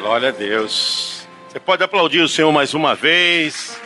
Glória 0.00 0.30
a 0.30 0.32
Deus. 0.32 1.28
Você 1.46 1.60
pode 1.60 1.84
aplaudir 1.84 2.20
o 2.20 2.28
Senhor 2.28 2.50
mais 2.50 2.72
uma 2.72 2.94
vez. 2.94 3.78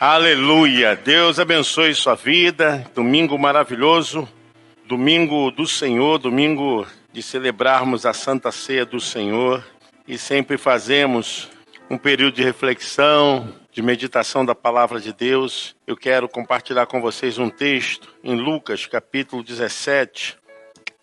Aleluia. 0.00 0.96
Deus 0.96 1.38
abençoe 1.38 1.94
sua 1.94 2.16
vida. 2.16 2.84
Domingo 2.92 3.38
maravilhoso. 3.38 4.28
Domingo 4.84 5.52
do 5.52 5.64
Senhor, 5.64 6.18
domingo 6.18 6.84
de 7.12 7.22
celebrarmos 7.22 8.04
a 8.04 8.12
Santa 8.12 8.50
Ceia 8.50 8.84
do 8.84 8.98
Senhor. 8.98 9.64
E 10.08 10.18
sempre 10.18 10.58
fazemos 10.58 11.48
um 11.88 11.96
período 11.96 12.34
de 12.34 12.42
reflexão, 12.42 13.54
de 13.70 13.80
meditação 13.80 14.44
da 14.44 14.56
palavra 14.56 14.98
de 14.98 15.12
Deus. 15.12 15.76
Eu 15.86 15.96
quero 15.96 16.28
compartilhar 16.28 16.86
com 16.86 17.00
vocês 17.00 17.38
um 17.38 17.48
texto 17.48 18.12
em 18.24 18.34
Lucas, 18.34 18.86
capítulo 18.86 19.44
17, 19.44 20.36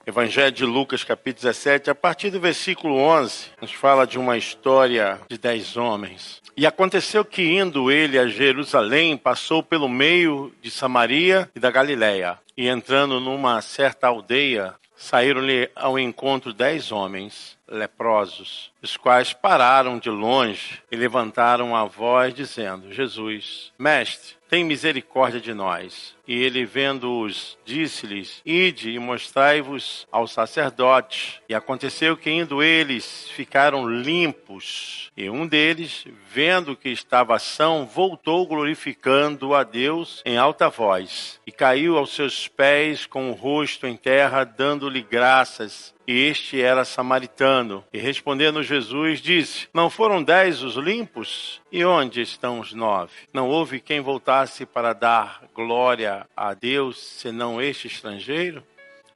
Evangelho 0.08 0.54
de 0.54 0.64
Lucas, 0.64 1.04
capítulo 1.04 1.52
17, 1.52 1.90
a 1.90 1.96
partir 1.96 2.30
do 2.30 2.40
versículo 2.40 2.96
11, 2.96 3.48
nos 3.62 3.74
fala 3.74 4.08
de 4.08 4.18
uma 4.18 4.38
história 4.38 5.20
de 5.30 5.38
dez 5.38 5.76
homens. 5.76 6.42
E 6.56 6.66
aconteceu 6.66 7.26
que, 7.26 7.44
indo 7.44 7.92
ele 7.92 8.18
a 8.18 8.26
Jerusalém, 8.26 9.18
passou 9.18 9.62
pelo 9.62 9.90
meio 9.90 10.54
de 10.62 10.72
Samaria 10.72 11.52
e 11.54 11.60
da 11.60 11.70
Galiléia. 11.70 12.40
E 12.56 12.70
entrando 12.70 13.20
numa 13.20 13.62
certa 13.62 14.08
aldeia, 14.08 14.76
saíram-lhe 14.96 15.70
ao 15.76 16.00
encontro 16.00 16.54
dez 16.54 16.90
homens 16.90 17.57
leprosos, 17.68 18.72
os 18.82 18.96
quais 18.96 19.34
pararam 19.34 20.00
de 20.00 20.10
longe 20.10 20.82
e 20.92 20.96
levantaram 20.96 21.76
a 21.76 21.86
voz, 21.86 22.34
dizendo: 22.34 22.94
Jesus, 22.94 23.72
mestre, 23.78 24.38
tem 24.50 24.64
misericórdia 24.64 25.42
de 25.42 25.54
nós. 25.54 26.16
E 26.28 26.42
ele, 26.42 26.66
vendo-os, 26.66 27.58
disse-lhes: 27.66 28.42
Ide 28.46 28.92
e 28.92 29.00
mostrai-vos 29.00 30.08
ao 30.12 30.28
sacerdote. 30.28 31.42
E 31.50 31.56
aconteceu 31.56 32.16
que, 32.16 32.30
indo 32.30 32.64
eles, 32.64 33.30
ficaram 33.30 33.90
limpos. 33.90 35.12
E 35.18 35.30
um 35.30 35.46
deles, 35.46 36.06
vendo 36.32 36.76
que 36.76 36.90
estava 36.90 37.38
são, 37.40 37.86
voltou 37.86 38.48
glorificando 38.48 39.54
a 39.54 39.64
Deus 39.64 40.22
em 40.26 40.38
alta 40.38 40.70
voz. 40.70 41.40
E 41.46 41.52
caiu 41.52 41.98
aos 41.98 42.14
seus 42.14 42.48
pés 42.48 43.06
com 43.06 43.30
o 43.30 43.34
rosto 43.34 43.86
em 43.86 43.98
terra, 43.98 44.44
dando-lhe 44.44 45.02
graças 45.02 45.97
e 46.08 46.24
este 46.24 46.62
era 46.62 46.86
samaritano. 46.86 47.84
E 47.92 48.00
respondendo 48.00 48.64
Jesus, 48.64 49.20
disse: 49.20 49.68
Não 49.74 49.90
foram 49.90 50.24
dez 50.24 50.64
os 50.64 50.76
limpos? 50.76 51.62
E 51.70 51.84
onde 51.84 52.22
estão 52.22 52.60
os 52.60 52.74
nove? 52.74 53.12
Não 53.34 53.50
houve 53.50 53.82
quem 53.82 54.00
voltasse 54.00 54.66
para 54.66 54.94
dar 54.94 55.44
glória 55.54 56.26
a 56.36 56.54
Deus, 56.54 56.98
senão 56.98 57.62
este 57.62 57.88
estrangeiro? 57.88 58.64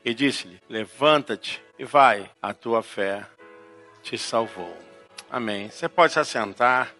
E 0.03 0.14
disse-lhe: 0.14 0.59
Levanta-te 0.70 1.61
e 1.80 1.86
vai, 1.86 2.30
a 2.42 2.53
tua 2.53 2.83
fé 2.83 3.26
te 4.03 4.17
salvou. 4.17 4.76
Amém. 5.30 5.70
Você 5.70 5.88
pode 5.88 6.11
se 6.11 6.20
assentar. 6.20 6.94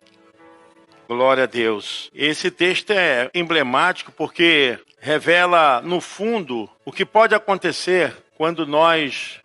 Glória 1.08 1.44
a 1.44 1.48
Deus. 1.48 2.10
Esse 2.16 2.50
texto 2.50 2.92
é 2.92 3.30
emblemático 3.34 4.14
porque 4.14 4.80
revela, 4.98 5.82
no 5.82 6.00
fundo, 6.00 6.70
o 6.86 6.92
que 6.92 7.06
pode 7.06 7.36
acontecer 7.36 8.16
quando 8.38 8.66
nós 8.66 9.42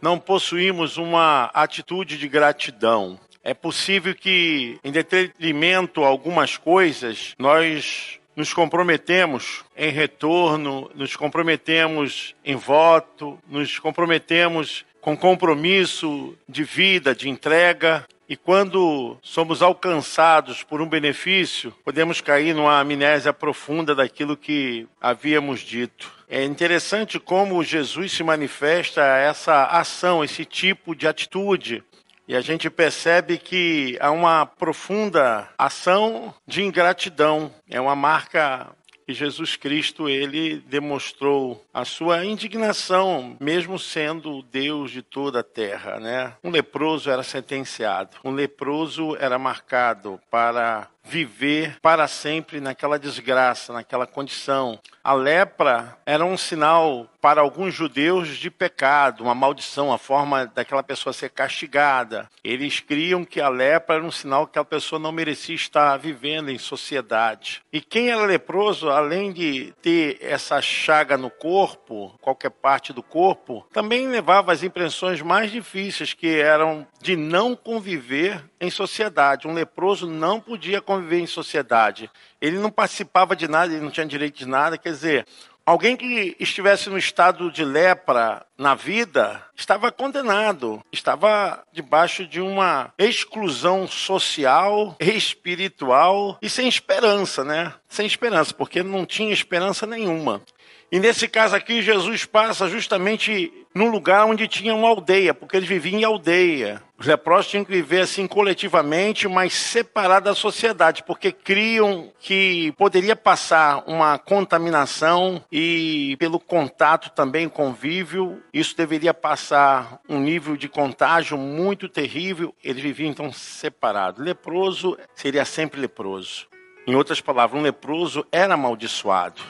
não 0.00 0.18
possuímos 0.18 0.96
uma 0.96 1.50
atitude 1.54 2.18
de 2.18 2.28
gratidão. 2.28 3.18
É 3.42 3.54
possível 3.54 4.14
que, 4.14 4.78
em 4.84 4.92
detrimento 4.92 6.04
a 6.04 6.08
algumas 6.08 6.56
coisas, 6.56 7.34
nós 7.38 8.18
nos 8.36 8.52
comprometemos 8.52 9.64
em 9.76 9.90
retorno, 9.90 10.90
nos 10.94 11.16
comprometemos 11.16 12.34
em 12.44 12.54
voto, 12.54 13.38
nos 13.48 13.78
comprometemos 13.78 14.84
com 15.00 15.16
compromisso 15.16 16.36
de 16.48 16.62
vida, 16.62 17.14
de 17.14 17.28
entrega, 17.28 18.06
e 18.28 18.36
quando 18.36 19.16
somos 19.22 19.62
alcançados 19.62 20.62
por 20.62 20.82
um 20.82 20.88
benefício, 20.88 21.74
podemos 21.82 22.20
cair 22.20 22.54
numa 22.54 22.78
amnésia 22.78 23.32
profunda 23.32 23.94
daquilo 23.94 24.36
que 24.36 24.86
havíamos 25.00 25.60
dito. 25.60 26.17
É 26.30 26.44
interessante 26.44 27.18
como 27.18 27.64
Jesus 27.64 28.12
se 28.12 28.22
manifesta 28.22 29.00
essa 29.02 29.64
ação, 29.64 30.22
esse 30.22 30.44
tipo 30.44 30.94
de 30.94 31.08
atitude. 31.08 31.82
E 32.28 32.36
a 32.36 32.42
gente 32.42 32.68
percebe 32.68 33.38
que 33.38 33.96
há 33.98 34.10
uma 34.10 34.44
profunda 34.44 35.48
ação 35.56 36.34
de 36.46 36.62
ingratidão. 36.62 37.50
É 37.70 37.80
uma 37.80 37.96
marca 37.96 38.68
que 39.06 39.14
Jesus 39.14 39.56
Cristo 39.56 40.06
ele 40.06 40.58
demonstrou 40.68 41.64
a 41.72 41.86
sua 41.86 42.26
indignação, 42.26 43.38
mesmo 43.40 43.78
sendo 43.78 44.36
o 44.36 44.42
Deus 44.42 44.90
de 44.90 45.00
toda 45.00 45.40
a 45.40 45.42
terra, 45.42 45.98
né? 45.98 46.34
Um 46.44 46.50
leproso 46.50 47.10
era 47.10 47.22
sentenciado. 47.22 48.18
Um 48.22 48.32
leproso 48.32 49.16
era 49.18 49.38
marcado 49.38 50.20
para 50.30 50.88
viver 51.08 51.78
para 51.80 52.06
sempre 52.06 52.60
naquela 52.60 52.98
desgraça, 52.98 53.72
naquela 53.72 54.06
condição. 54.06 54.78
A 55.02 55.14
lepra 55.14 55.96
era 56.04 56.24
um 56.24 56.36
sinal 56.36 57.08
para 57.20 57.40
alguns 57.40 57.74
judeus 57.74 58.36
de 58.36 58.50
pecado, 58.50 59.24
uma 59.24 59.34
maldição, 59.34 59.92
a 59.92 59.98
forma 59.98 60.46
daquela 60.46 60.82
pessoa 60.82 61.12
ser 61.12 61.30
castigada. 61.30 62.28
Eles 62.44 62.80
criam 62.80 63.24
que 63.24 63.40
a 63.40 63.48
lepra 63.48 63.96
era 63.96 64.04
um 64.04 64.10
sinal 64.10 64.46
que 64.46 64.58
a 64.58 64.64
pessoa 64.64 64.98
não 64.98 65.10
merecia 65.10 65.54
estar 65.54 65.96
vivendo 65.96 66.50
em 66.50 66.58
sociedade. 66.58 67.62
E 67.72 67.80
quem 67.80 68.10
era 68.10 68.24
leproso, 68.24 68.90
além 68.90 69.32
de 69.32 69.72
ter 69.80 70.18
essa 70.20 70.60
chaga 70.60 71.16
no 71.16 71.30
corpo, 71.30 72.14
qualquer 72.20 72.50
parte 72.50 72.92
do 72.92 73.02
corpo, 73.02 73.66
também 73.72 74.08
levava 74.08 74.52
as 74.52 74.62
impressões 74.62 75.22
mais 75.22 75.50
difíceis, 75.50 76.12
que 76.12 76.38
eram 76.38 76.86
de 77.00 77.16
não 77.16 77.56
conviver 77.56 78.44
em 78.60 78.70
sociedade. 78.70 79.48
Um 79.48 79.54
leproso 79.54 80.06
não 80.06 80.40
podia 80.40 80.80
conviver 80.80 80.97
conviver 80.98 81.20
em 81.20 81.26
sociedade. 81.26 82.10
Ele 82.40 82.58
não 82.58 82.70
participava 82.70 83.36
de 83.36 83.48
nada, 83.48 83.72
ele 83.72 83.82
não 83.82 83.90
tinha 83.90 84.06
direito 84.06 84.38
de 84.38 84.46
nada. 84.46 84.76
Quer 84.76 84.90
dizer, 84.90 85.26
alguém 85.64 85.96
que 85.96 86.36
estivesse 86.40 86.90
no 86.90 86.98
estado 86.98 87.50
de 87.50 87.64
lepra 87.64 88.44
na 88.56 88.74
vida 88.74 89.42
estava 89.54 89.92
condenado, 89.92 90.82
estava 90.92 91.62
debaixo 91.72 92.26
de 92.26 92.40
uma 92.40 92.92
exclusão 92.98 93.86
social, 93.86 94.96
espiritual 94.98 96.38
e 96.42 96.50
sem 96.50 96.68
esperança, 96.68 97.44
né? 97.44 97.72
Sem 97.88 98.06
esperança, 98.06 98.52
porque 98.52 98.82
não 98.82 99.06
tinha 99.06 99.32
esperança 99.32 99.86
nenhuma. 99.86 100.42
E 100.90 100.98
nesse 100.98 101.28
caso 101.28 101.54
aqui, 101.54 101.82
Jesus 101.82 102.24
passa 102.24 102.66
justamente 102.66 103.52
num 103.74 103.90
lugar 103.90 104.24
onde 104.24 104.48
tinha 104.48 104.74
uma 104.74 104.88
aldeia, 104.88 105.34
porque 105.34 105.58
eles 105.58 105.68
viviam 105.68 106.00
em 106.00 106.04
aldeia. 106.04 106.82
Os 106.98 107.06
leprosos 107.06 107.48
tinham 107.48 107.64
que 107.64 107.70
viver 107.70 108.00
assim 108.00 108.26
coletivamente, 108.26 109.28
mas 109.28 109.52
separados 109.52 110.30
da 110.30 110.34
sociedade, 110.34 111.04
porque 111.04 111.30
criam 111.30 112.12
que 112.18 112.72
poderia 112.72 113.14
passar 113.14 113.84
uma 113.86 114.18
contaminação 114.18 115.44
e 115.50 116.16
pelo 116.18 116.40
contato 116.40 117.10
também 117.10 117.48
convívio, 117.48 118.42
isso 118.52 118.76
deveria 118.76 119.14
passar 119.14 120.00
um 120.08 120.18
nível 120.18 120.56
de 120.56 120.68
contágio 120.68 121.38
muito 121.38 121.88
terrível. 121.88 122.52
Eles 122.64 122.82
viviam 122.82 123.10
então 123.10 123.32
separados. 123.32 124.24
Leproso 124.24 124.98
seria 125.14 125.44
sempre 125.44 125.80
leproso. 125.80 126.48
Em 126.84 126.96
outras 126.96 127.20
palavras, 127.20 127.60
um 127.60 127.62
leproso 127.62 128.26
era 128.32 128.54
amaldiçoado 128.54 129.40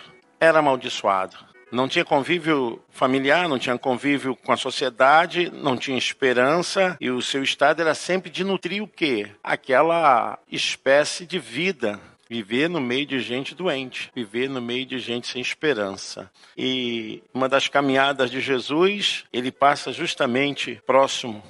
era 0.41 0.61
amaldiçoado. 0.61 1.37
Não 1.71 1.87
tinha 1.87 2.05
convívio 2.05 2.83
familiar, 2.91 3.49
não 3.49 3.59
tinha 3.59 3.79
convívio 3.79 4.35
com 4.35 4.53
a 4.53 4.57
sociedade, 4.57 5.51
não 5.53 5.77
tinha 5.77 5.99
esperança 5.99 6.97
e 7.01 7.11
o 7.11 7.21
seu 7.21 7.43
estado 7.43 7.81
era 7.81 7.95
sempre 7.95 8.31
de 8.31 8.43
nutrir 8.43 8.83
o 8.83 8.89
quê? 8.89 9.31
Aquela 9.43 10.39
espécie 10.51 11.27
de 11.27 11.39
vida 11.39 12.01
viver 12.29 12.69
no 12.69 12.81
meio 12.81 13.07
de 13.07 13.21
gente 13.21 13.55
doente, 13.55 14.11
viver 14.15 14.51
no 14.51 14.61
meio 14.61 14.85
de 14.85 14.99
gente 14.99 15.27
sem 15.27 15.41
esperança. 15.41 16.31
E 16.57 17.23
uma 17.33 17.49
das 17.49 17.69
caminhadas 17.69 18.31
de 18.31 18.41
Jesus, 18.41 19.25
ele 19.33 19.51
passa 19.51 19.93
justamente 19.93 20.81
próximo 20.87 21.43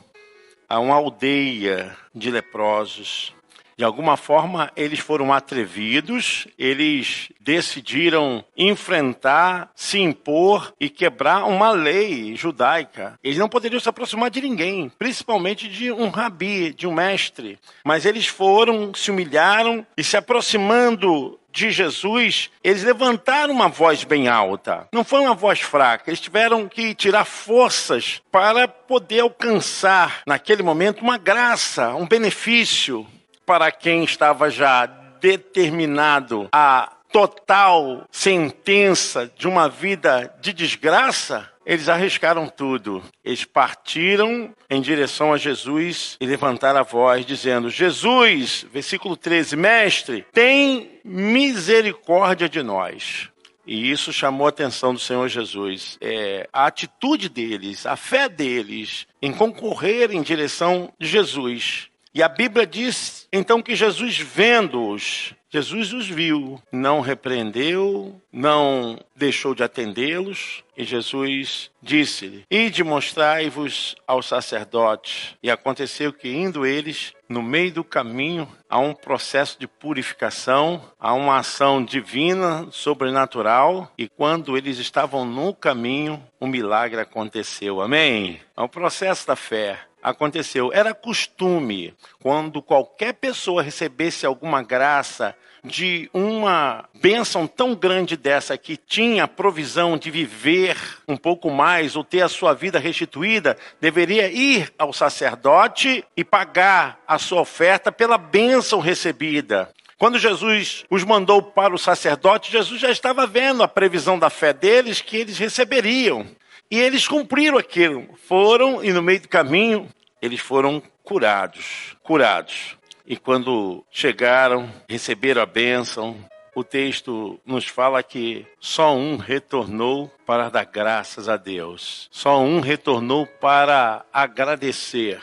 a 0.69 0.79
uma 0.79 0.95
aldeia 0.95 1.97
de 2.15 2.31
leprosos. 2.31 3.35
De 3.79 3.85
alguma 3.85 4.17
forma, 4.17 4.73
eles 4.75 4.99
foram 4.99 5.33
atrevidos, 5.33 6.49
eles 6.59 7.29
decidiram 7.39 8.45
enfrentar, 8.57 9.71
se 9.73 10.01
impor 10.01 10.75
e 10.81 10.91
quebrar 10.91 11.45
uma 11.45 11.71
lei 11.71 12.35
judaica. 12.35 13.17
Eles 13.23 13.39
não 13.39 13.49
poderiam 13.49 13.79
se 13.79 13.89
aproximar 13.89 14.31
de 14.31 14.41
ninguém, 14.41 14.91
principalmente 14.99 15.69
de 15.69 15.93
um 15.93 16.09
rabi, 16.09 16.75
de 16.75 16.89
um 16.89 16.93
mestre. 16.93 17.57
Mas 17.85 18.05
eles 18.05 18.27
foram, 18.27 18.93
se 18.93 19.13
humilharam 19.13 19.87
e 19.97 20.03
se 20.03 20.17
aproximando 20.17 21.39
de 21.53 21.71
Jesus, 21.71 22.51
eles 22.65 22.83
levantaram 22.83 23.55
uma 23.55 23.69
voz 23.69 24.03
bem 24.03 24.27
alta. 24.27 24.89
Não 24.93 25.05
foi 25.05 25.21
uma 25.21 25.35
voz 25.35 25.61
fraca. 25.61 26.11
Eles 26.11 26.21
tiveram 26.21 26.69
que 26.69 26.97
tirar 26.97 27.25
forças 27.25 28.21
para 28.33 28.67
poder 28.67 29.21
alcançar, 29.21 30.23
naquele 30.27 30.65
momento, 30.65 31.01
uma 31.01 31.17
graça, 31.17 31.95
um 31.95 32.09
benefício 32.09 33.07
para 33.49 33.73
quem 33.73 34.05
estava 34.05 34.51
já 34.51 34.85
determinado 34.85 36.51
a 36.53 36.93
total 37.11 38.05
sentença 38.11 39.33
de 39.39 39.49
uma 39.49 39.71
vida 39.71 40.35
de 40.39 40.53
desgraça, 40.53 41.51
eles 41.65 41.89
arriscaram 41.89 42.47
tudo. 42.47 43.03
Eles 43.25 43.47
partiram 43.47 44.55
em 44.69 44.83
direção 44.83 45.33
a 45.33 45.39
Jesus 45.39 46.19
e 46.21 46.27
levantaram 46.27 46.81
a 46.81 46.83
voz, 46.83 47.25
dizendo: 47.25 47.71
Jesus, 47.71 48.67
versículo 48.71 49.17
13, 49.17 49.57
mestre, 49.57 50.27
tem 50.31 51.01
misericórdia 51.03 52.51
de 52.51 52.63
nós. 52.63 53.31
E 53.67 53.91
isso 53.91 54.13
chamou 54.13 54.47
a 54.47 54.51
atenção 54.51 54.93
do 54.93 55.01
Senhor 55.01 55.27
Jesus. 55.27 55.97
É, 56.03 56.47
a 56.53 56.67
atitude 56.67 57.31
deles, 57.31 57.87
a 57.87 57.97
fé 57.97 58.29
deles 58.29 59.07
em 59.23 59.33
concorrer 59.33 60.11
em 60.11 60.21
direção 60.21 60.93
de 60.99 61.07
Jesus. 61.07 61.89
E 62.19 62.23
a 62.25 62.29
Bíblia 62.29 62.67
diz 62.67 63.29
então 63.33 63.63
que 63.63 63.77
Jesus, 63.77 64.19
vendo-os, 64.19 65.35
Jesus 65.49 65.93
os 65.93 66.09
viu, 66.09 66.61
não 66.73 67.01
repreendeu, 67.01 68.21
não 68.33 68.99
deixou 69.15 69.55
de 69.55 69.63
atendê-los, 69.63 70.65
e 70.77 70.83
Jesus 70.83 71.71
disse-lhe: 71.81 72.45
Ide 72.51 72.83
mostrai-vos 72.83 73.95
aos 74.05 74.27
sacerdotes. 74.27 75.37
E 75.41 75.49
aconteceu 75.49 76.13
que, 76.13 76.29
indo 76.29 76.67
eles, 76.67 77.13
no 77.29 77.41
meio 77.41 77.71
do 77.71 77.85
caminho, 77.85 78.49
há 78.69 78.81
um 78.81 78.95
processo 78.95 79.57
de 79.57 79.69
purificação, 79.69 80.83
há 80.99 81.15
uma 81.15 81.39
ação 81.39 81.85
divina, 81.85 82.67
sobrenatural, 82.73 83.93
e 83.97 84.09
quando 84.09 84.57
eles 84.57 84.79
estavam 84.79 85.25
no 85.25 85.55
caminho, 85.55 86.21
um 86.41 86.49
milagre 86.49 87.01
aconteceu. 87.01 87.81
Amém? 87.81 88.41
É 88.57 88.61
um 88.61 88.69
processo 88.69 89.25
da 89.25 89.37
fé 89.37 89.88
aconteceu. 90.03 90.71
Era 90.73 90.95
costume, 90.95 91.95
quando 92.21 92.63
qualquer 92.63 93.15
pessoa 93.15 93.63
recebesse 93.63 94.25
alguma 94.25 94.63
graça 94.63 95.35
de 95.65 96.09
uma 96.15 96.89
bênção 96.95 97.47
tão 97.47 97.75
grande 97.75 98.17
dessa 98.17 98.57
que 98.57 98.77
tinha 98.77 99.25
a 99.25 99.29
provisão 99.29 99.97
de 99.97 100.11
viver 100.11 100.77
um 101.07 101.17
pouco 101.17 101.51
mais 101.51 101.97
ou 101.97 102.05
ter 102.05 102.23
a 102.23 102.29
sua 102.29 102.55
vida 102.55 102.79
restituída, 102.79 103.57
deveria 103.81 104.31
ir 104.31 104.73
ao 104.79 104.93
sacerdote 104.93 106.05
e 106.17 106.25
pagar 106.25 107.01
a 107.07 107.19
sua 107.19 107.41
oferta 107.41 107.91
pela 107.91 108.17
bênção 108.17 108.81
recebida. 108.81 109.73
Quando 109.99 110.19
Jesus 110.19 110.85
os 110.89 111.03
mandou 111.03 111.43
para 111.43 111.75
o 111.75 111.79
sacerdote, 111.79 112.53
Jesus 112.53 112.81
já 112.81 112.91
estava 112.91 113.27
vendo 113.27 113.65
a 113.65 113.69
previsão 113.69 114.17
da 114.17 114.31
fé 114.31 114.53
deles 114.53 115.01
que 115.01 115.17
eles 115.17 115.39
receberiam. 115.39 116.25
E 116.71 116.79
eles 116.79 117.09
cumpriram 117.09 117.57
aquilo. 117.57 118.09
Foram 118.27 118.85
e 118.85 118.93
no 118.93 119.03
meio 119.03 119.21
do 119.21 119.29
caminho 119.29 119.89
eles 120.21 120.41
foram 120.41 120.83
curados. 121.03 121.97
Curados. 122.03 122.77
E 123.07 123.17
quando 123.17 123.85
chegaram, 123.91 124.71
receberam 124.87 125.41
a 125.41 125.47
bênção, 125.47 126.17
o 126.55 126.63
texto 126.63 127.41
nos 127.47 127.67
fala 127.67 128.03
que 128.03 128.45
só 128.61 128.95
um 128.95 129.17
retornou 129.17 130.13
para 130.27 130.51
dar 130.51 130.65
graças 130.65 131.29
a 131.29 131.37
Deus. 131.37 132.09
Só 132.11 132.43
um 132.43 132.61
retornou 132.61 133.27
para 133.27 134.05
agradecer. 134.13 135.23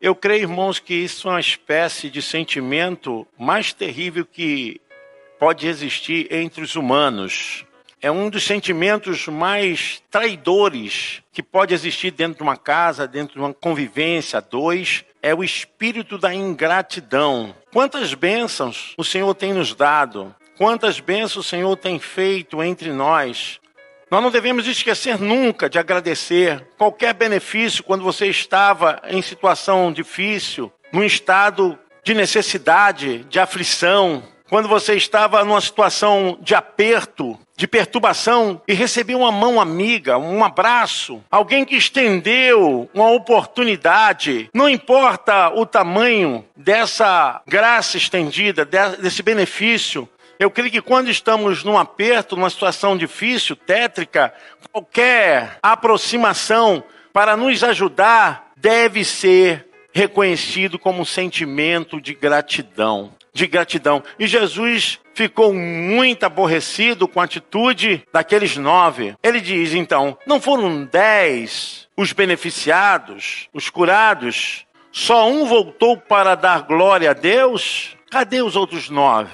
Eu 0.00 0.14
creio, 0.14 0.42
irmãos, 0.42 0.78
que 0.78 0.92
isso 0.92 1.28
é 1.28 1.30
uma 1.30 1.40
espécie 1.40 2.10
de 2.10 2.20
sentimento 2.20 3.26
mais 3.38 3.72
terrível 3.72 4.26
que 4.26 4.78
pode 5.38 5.66
existir 5.66 6.30
entre 6.30 6.62
os 6.62 6.76
humanos 6.76 7.64
é 8.04 8.10
um 8.10 8.28
dos 8.28 8.44
sentimentos 8.44 9.28
mais 9.28 10.02
traidores 10.10 11.22
que 11.32 11.42
pode 11.42 11.72
existir 11.72 12.10
dentro 12.10 12.36
de 12.36 12.42
uma 12.42 12.54
casa, 12.54 13.08
dentro 13.08 13.32
de 13.32 13.40
uma 13.40 13.54
convivência, 13.54 14.42
dois, 14.42 15.06
é 15.22 15.34
o 15.34 15.42
espírito 15.42 16.18
da 16.18 16.34
ingratidão. 16.34 17.54
Quantas 17.72 18.12
bênçãos 18.12 18.92
o 18.98 19.02
Senhor 19.02 19.34
tem 19.34 19.54
nos 19.54 19.74
dado, 19.74 20.34
quantas 20.58 21.00
bênçãos 21.00 21.46
o 21.46 21.48
Senhor 21.48 21.74
tem 21.78 21.98
feito 21.98 22.62
entre 22.62 22.92
nós. 22.92 23.58
Nós 24.10 24.22
não 24.22 24.30
devemos 24.30 24.66
esquecer 24.66 25.18
nunca 25.18 25.70
de 25.70 25.78
agradecer 25.78 26.62
qualquer 26.76 27.14
benefício 27.14 27.82
quando 27.82 28.04
você 28.04 28.26
estava 28.26 29.00
em 29.08 29.22
situação 29.22 29.90
difícil, 29.90 30.70
num 30.92 31.02
estado 31.02 31.78
de 32.04 32.12
necessidade, 32.12 33.24
de 33.30 33.40
aflição, 33.40 34.22
quando 34.54 34.68
você 34.68 34.94
estava 34.94 35.44
numa 35.44 35.60
situação 35.60 36.38
de 36.40 36.54
aperto, 36.54 37.36
de 37.56 37.66
perturbação 37.66 38.62
e 38.68 38.72
recebeu 38.72 39.18
uma 39.18 39.32
mão 39.32 39.60
amiga, 39.60 40.16
um 40.16 40.44
abraço, 40.44 41.20
alguém 41.28 41.64
que 41.64 41.74
estendeu 41.74 42.88
uma 42.94 43.10
oportunidade, 43.10 44.48
não 44.54 44.68
importa 44.68 45.48
o 45.48 45.66
tamanho 45.66 46.44
dessa 46.54 47.42
graça 47.48 47.96
estendida, 47.96 48.64
desse 48.64 49.24
benefício. 49.24 50.08
Eu 50.38 50.52
creio 50.52 50.70
que 50.70 50.80
quando 50.80 51.10
estamos 51.10 51.64
num 51.64 51.76
aperto, 51.76 52.36
numa 52.36 52.48
situação 52.48 52.96
difícil, 52.96 53.56
tétrica, 53.56 54.32
qualquer 54.70 55.58
aproximação 55.60 56.80
para 57.12 57.36
nos 57.36 57.64
ajudar 57.64 58.52
deve 58.56 59.04
ser 59.04 59.66
reconhecido 59.92 60.78
como 60.78 61.02
um 61.02 61.04
sentimento 61.04 62.00
de 62.00 62.14
gratidão 62.14 63.10
de 63.34 63.46
gratidão. 63.48 64.02
E 64.18 64.26
Jesus 64.26 65.00
ficou 65.12 65.52
muito 65.52 66.24
aborrecido 66.24 67.08
com 67.08 67.20
a 67.20 67.24
atitude 67.24 68.06
daqueles 68.12 68.56
nove. 68.56 69.14
Ele 69.22 69.40
diz 69.40 69.74
então: 69.74 70.16
não 70.26 70.40
foram 70.40 70.84
dez 70.84 71.88
os 71.96 72.12
beneficiados, 72.12 73.48
os 73.52 73.68
curados? 73.68 74.64
Só 74.92 75.28
um 75.28 75.44
voltou 75.44 75.96
para 75.96 76.36
dar 76.36 76.62
glória 76.62 77.10
a 77.10 77.14
Deus? 77.14 77.96
Cadê 78.10 78.40
os 78.40 78.54
outros 78.54 78.88
nove? 78.88 79.32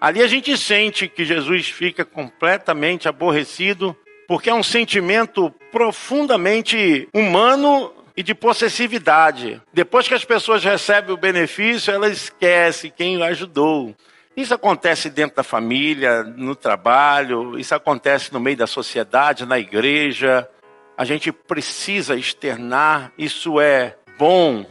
Ali 0.00 0.20
a 0.20 0.26
gente 0.26 0.56
sente 0.56 1.06
que 1.06 1.24
Jesus 1.24 1.68
fica 1.68 2.04
completamente 2.04 3.06
aborrecido, 3.06 3.94
porque 4.26 4.50
é 4.50 4.54
um 4.54 4.62
sentimento 4.62 5.54
profundamente 5.70 7.08
humano 7.14 7.92
e 8.16 8.22
de 8.22 8.34
possessividade. 8.34 9.60
Depois 9.72 10.06
que 10.08 10.14
as 10.14 10.24
pessoas 10.24 10.64
recebem 10.64 11.14
o 11.14 11.18
benefício, 11.18 11.92
elas 11.92 12.12
esquecem 12.12 12.92
quem 12.94 13.22
ajudou. 13.22 13.94
Isso 14.36 14.54
acontece 14.54 15.10
dentro 15.10 15.36
da 15.36 15.42
família, 15.42 16.22
no 16.22 16.54
trabalho, 16.54 17.58
isso 17.58 17.74
acontece 17.74 18.32
no 18.32 18.40
meio 18.40 18.56
da 18.56 18.66
sociedade, 18.66 19.44
na 19.44 19.58
igreja. 19.58 20.48
A 20.96 21.04
gente 21.04 21.32
precisa 21.32 22.14
externar, 22.16 23.12
isso 23.18 23.60
é 23.60 23.96
bom, 24.18 24.64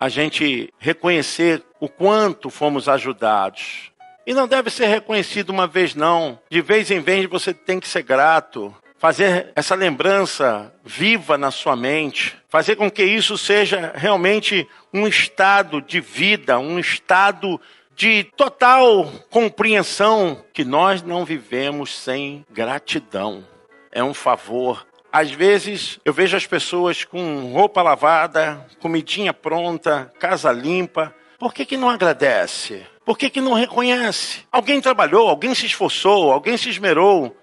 a 0.00 0.08
gente 0.08 0.72
reconhecer 0.78 1.62
o 1.80 1.88
quanto 1.88 2.50
fomos 2.50 2.88
ajudados. 2.88 3.92
E 4.26 4.34
não 4.34 4.46
deve 4.46 4.68
ser 4.68 4.86
reconhecido 4.86 5.50
uma 5.50 5.66
vez, 5.66 5.94
não. 5.94 6.38
De 6.50 6.60
vez 6.60 6.90
em 6.90 7.00
vez 7.00 7.26
você 7.26 7.54
tem 7.54 7.80
que 7.80 7.88
ser 7.88 8.02
grato 8.02 8.74
fazer 8.98 9.52
essa 9.54 9.74
lembrança 9.74 10.72
viva 10.84 11.38
na 11.38 11.50
sua 11.50 11.76
mente, 11.76 12.36
fazer 12.48 12.76
com 12.76 12.90
que 12.90 13.04
isso 13.04 13.36
seja 13.36 13.92
realmente 13.94 14.66
um 14.92 15.06
estado 15.06 15.80
de 15.80 16.00
vida, 16.00 16.58
um 16.58 16.78
estado 16.78 17.60
de 17.94 18.24
total 18.36 19.10
compreensão 19.28 20.42
que 20.52 20.64
nós 20.64 21.02
não 21.02 21.24
vivemos 21.24 21.96
sem 21.96 22.44
gratidão. 22.50 23.44
É 23.92 24.02
um 24.02 24.14
favor. 24.14 24.86
Às 25.12 25.30
vezes 25.30 25.98
eu 26.04 26.12
vejo 26.12 26.36
as 26.36 26.46
pessoas 26.46 27.04
com 27.04 27.52
roupa 27.52 27.82
lavada, 27.82 28.64
comidinha 28.80 29.34
pronta, 29.34 30.12
casa 30.18 30.52
limpa. 30.52 31.14
Por 31.38 31.52
que, 31.52 31.64
que 31.64 31.76
não 31.76 31.88
agradece? 31.88 32.86
Por 33.04 33.16
que, 33.16 33.30
que 33.30 33.40
não 33.40 33.54
reconhece? 33.54 34.40
Alguém 34.52 34.80
trabalhou, 34.80 35.28
alguém 35.28 35.54
se 35.54 35.66
esforçou, 35.66 36.30
alguém 36.30 36.56
se 36.56 36.68
esmerou. 36.68 37.34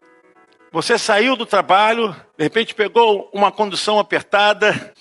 Você 0.75 0.97
saiu 0.97 1.37
do 1.37 1.45
trabalho, 1.45 2.13
de 2.37 2.43
repente 2.43 2.75
pegou 2.75 3.29
uma 3.31 3.49
condução 3.49 3.97
apertada, 3.97 4.93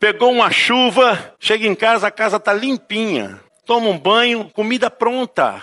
pegou 0.00 0.32
uma 0.32 0.50
chuva, 0.50 1.36
chega 1.38 1.68
em 1.68 1.74
casa, 1.76 2.08
a 2.08 2.10
casa 2.10 2.38
está 2.38 2.52
limpinha. 2.52 3.40
Toma 3.64 3.86
um 3.90 3.96
banho, 3.96 4.50
comida 4.52 4.90
pronta. 4.90 5.62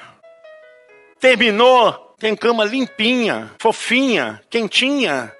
Terminou, 1.19 2.15
tem 2.17 2.33
cama 2.33 2.63
limpinha, 2.63 3.51
fofinha, 3.59 4.41
quentinha. 4.49 5.33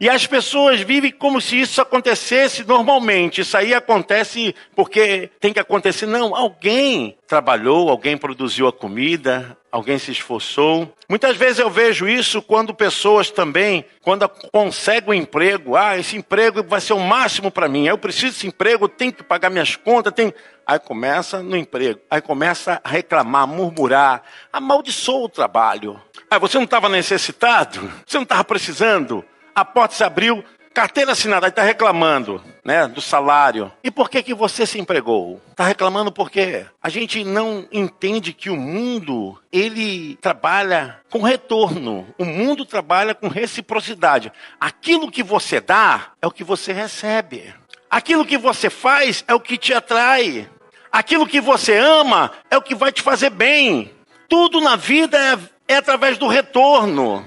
E 0.00 0.08
as 0.08 0.26
pessoas 0.26 0.80
vivem 0.80 1.10
como 1.10 1.40
se 1.40 1.60
isso 1.60 1.80
acontecesse 1.80 2.64
normalmente. 2.64 3.40
Isso 3.40 3.56
aí 3.56 3.74
acontece 3.74 4.54
porque 4.74 5.30
tem 5.40 5.52
que 5.52 5.60
acontecer. 5.60 6.06
Não, 6.06 6.34
alguém 6.34 7.16
trabalhou, 7.26 7.88
alguém 7.88 8.16
produziu 8.16 8.68
a 8.68 8.72
comida, 8.72 9.56
alguém 9.70 9.98
se 9.98 10.10
esforçou. 10.10 10.92
Muitas 11.08 11.36
vezes 11.36 11.58
eu 11.58 11.70
vejo 11.70 12.08
isso 12.08 12.40
quando 12.42 12.74
pessoas 12.74 13.30
também, 13.30 13.84
quando 14.02 14.28
conseguem 14.28 15.10
um 15.10 15.14
emprego, 15.14 15.76
ah, 15.76 15.98
esse 15.98 16.16
emprego 16.16 16.62
vai 16.62 16.80
ser 16.80 16.94
o 16.94 17.00
máximo 17.00 17.50
para 17.50 17.68
mim. 17.68 17.86
Eu 17.86 17.98
preciso 17.98 18.32
desse 18.32 18.46
emprego, 18.46 18.88
tenho 18.88 19.12
que 19.12 19.22
pagar 19.22 19.50
minhas 19.50 19.76
contas, 19.76 20.12
tenho... 20.12 20.32
Aí 20.66 20.80
começa 20.80 21.44
no 21.44 21.56
emprego, 21.56 22.00
aí 22.10 22.20
começa 22.20 22.80
a 22.82 22.88
reclamar, 22.88 23.46
murmurar, 23.46 24.22
amaldiçoa 24.52 25.26
o 25.26 25.28
trabalho. 25.28 26.00
Ah, 26.28 26.40
você 26.40 26.56
não 26.56 26.64
estava 26.64 26.88
necessitado? 26.88 27.88
Você 28.04 28.16
não 28.16 28.24
estava 28.24 28.42
precisando? 28.42 29.24
A 29.56 29.64
porta 29.64 29.94
se 29.94 30.04
abriu, 30.04 30.44
carteira 30.74 31.12
assinada, 31.12 31.48
está 31.48 31.62
reclamando 31.62 32.44
né, 32.62 32.86
do 32.86 33.00
salário. 33.00 33.72
E 33.82 33.90
por 33.90 34.10
que, 34.10 34.22
que 34.22 34.34
você 34.34 34.66
se 34.66 34.78
empregou? 34.78 35.40
Está 35.50 35.64
reclamando 35.64 36.12
porque 36.12 36.66
a 36.82 36.90
gente 36.90 37.24
não 37.24 37.66
entende 37.72 38.34
que 38.34 38.50
o 38.50 38.56
mundo 38.56 39.40
ele 39.50 40.16
trabalha 40.16 41.00
com 41.10 41.22
retorno. 41.22 42.06
O 42.18 42.24
mundo 42.26 42.66
trabalha 42.66 43.14
com 43.14 43.28
reciprocidade. 43.28 44.30
Aquilo 44.60 45.10
que 45.10 45.22
você 45.22 45.58
dá 45.58 46.08
é 46.20 46.26
o 46.26 46.30
que 46.30 46.44
você 46.44 46.74
recebe. 46.74 47.54
Aquilo 47.88 48.26
que 48.26 48.36
você 48.36 48.68
faz 48.68 49.24
é 49.26 49.34
o 49.34 49.40
que 49.40 49.56
te 49.56 49.72
atrai. 49.72 50.46
Aquilo 50.92 51.26
que 51.26 51.40
você 51.40 51.78
ama 51.78 52.30
é 52.50 52.58
o 52.58 52.62
que 52.62 52.74
vai 52.74 52.92
te 52.92 53.00
fazer 53.00 53.30
bem. 53.30 53.90
Tudo 54.28 54.60
na 54.60 54.76
vida 54.76 55.16
é, 55.16 55.38
é 55.72 55.76
através 55.76 56.18
do 56.18 56.28
retorno. 56.28 57.24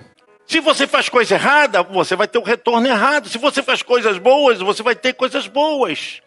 Se 0.49 0.59
você 0.59 0.87
faz 0.87 1.07
coisa 1.07 1.35
errada, 1.35 1.83
você 1.83 2.15
vai 2.15 2.27
ter 2.27 2.39
o 2.39 2.43
retorno 2.43 2.87
errado. 2.87 3.29
Se 3.29 3.37
você 3.37 3.61
faz 3.61 3.83
coisas 3.83 4.17
boas, 4.17 4.59
você 4.59 4.81
vai 4.81 4.95
ter 4.95 5.13
coisas 5.13 5.45
boas. 5.45 6.23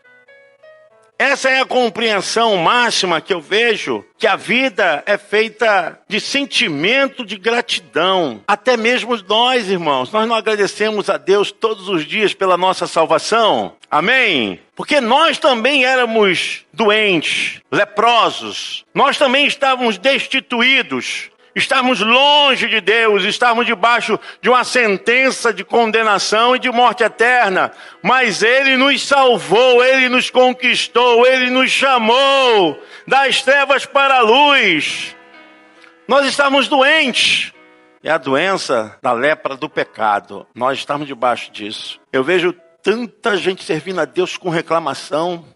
Essa 1.18 1.50
é 1.50 1.60
a 1.60 1.64
compreensão 1.64 2.56
máxima 2.56 3.20
que 3.20 3.34
eu 3.34 3.40
vejo 3.40 4.04
que 4.16 4.26
a 4.26 4.36
vida 4.36 5.02
é 5.06 5.18
feita 5.18 5.98
de 6.08 6.20
sentimento 6.20 7.24
de 7.24 7.36
gratidão. 7.36 8.40
Até 8.46 8.76
mesmo 8.76 9.16
nós, 9.28 9.68
irmãos, 9.68 10.12
nós 10.12 10.28
não 10.28 10.36
agradecemos 10.36 11.10
a 11.10 11.16
Deus 11.16 11.50
todos 11.50 11.88
os 11.88 12.04
dias 12.04 12.32
pela 12.32 12.56
nossa 12.56 12.86
salvação. 12.86 13.74
Amém? 13.90 14.60
Porque 14.76 15.00
nós 15.00 15.36
também 15.36 15.84
éramos 15.84 16.64
doentes, 16.72 17.60
leprosos. 17.70 18.84
Nós 18.94 19.18
também 19.18 19.46
estávamos 19.46 19.98
destituídos 19.98 21.30
estarmos 21.54 22.00
longe 22.00 22.68
de 22.68 22.80
Deus, 22.80 23.24
estarmos 23.24 23.66
debaixo 23.66 24.18
de 24.40 24.48
uma 24.48 24.64
sentença 24.64 25.52
de 25.52 25.64
condenação 25.64 26.56
e 26.56 26.58
de 26.58 26.70
morte 26.70 27.02
eterna. 27.02 27.72
Mas 28.02 28.42
Ele 28.42 28.76
nos 28.76 29.06
salvou, 29.06 29.84
Ele 29.84 30.08
nos 30.08 30.30
conquistou, 30.30 31.26
Ele 31.26 31.50
nos 31.50 31.70
chamou 31.70 32.82
das 33.06 33.42
trevas 33.42 33.84
para 33.86 34.18
a 34.18 34.22
luz. 34.22 35.14
Nós 36.08 36.26
estamos 36.26 36.68
doentes. 36.68 37.52
É 38.02 38.10
a 38.10 38.18
doença 38.18 38.98
da 39.00 39.12
lepra 39.12 39.56
do 39.56 39.68
pecado. 39.68 40.46
Nós 40.54 40.78
estamos 40.78 41.06
debaixo 41.06 41.52
disso. 41.52 42.00
Eu 42.12 42.24
vejo 42.24 42.52
tanta 42.82 43.36
gente 43.36 43.62
servindo 43.62 44.00
a 44.00 44.04
Deus 44.04 44.36
com 44.36 44.48
reclamação. 44.48 45.46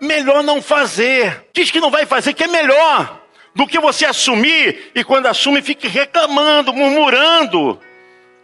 Melhor 0.00 0.42
não 0.42 0.60
fazer. 0.60 1.46
Diz 1.54 1.70
que 1.70 1.80
não 1.80 1.90
vai 1.90 2.04
fazer, 2.04 2.34
que 2.34 2.44
é 2.44 2.46
melhor 2.46 3.23
do 3.54 3.66
que 3.66 3.78
você 3.78 4.04
assumir 4.04 4.90
e 4.94 5.04
quando 5.04 5.26
assume 5.26 5.62
fique 5.62 5.86
reclamando, 5.88 6.72
murmurando. 6.72 7.78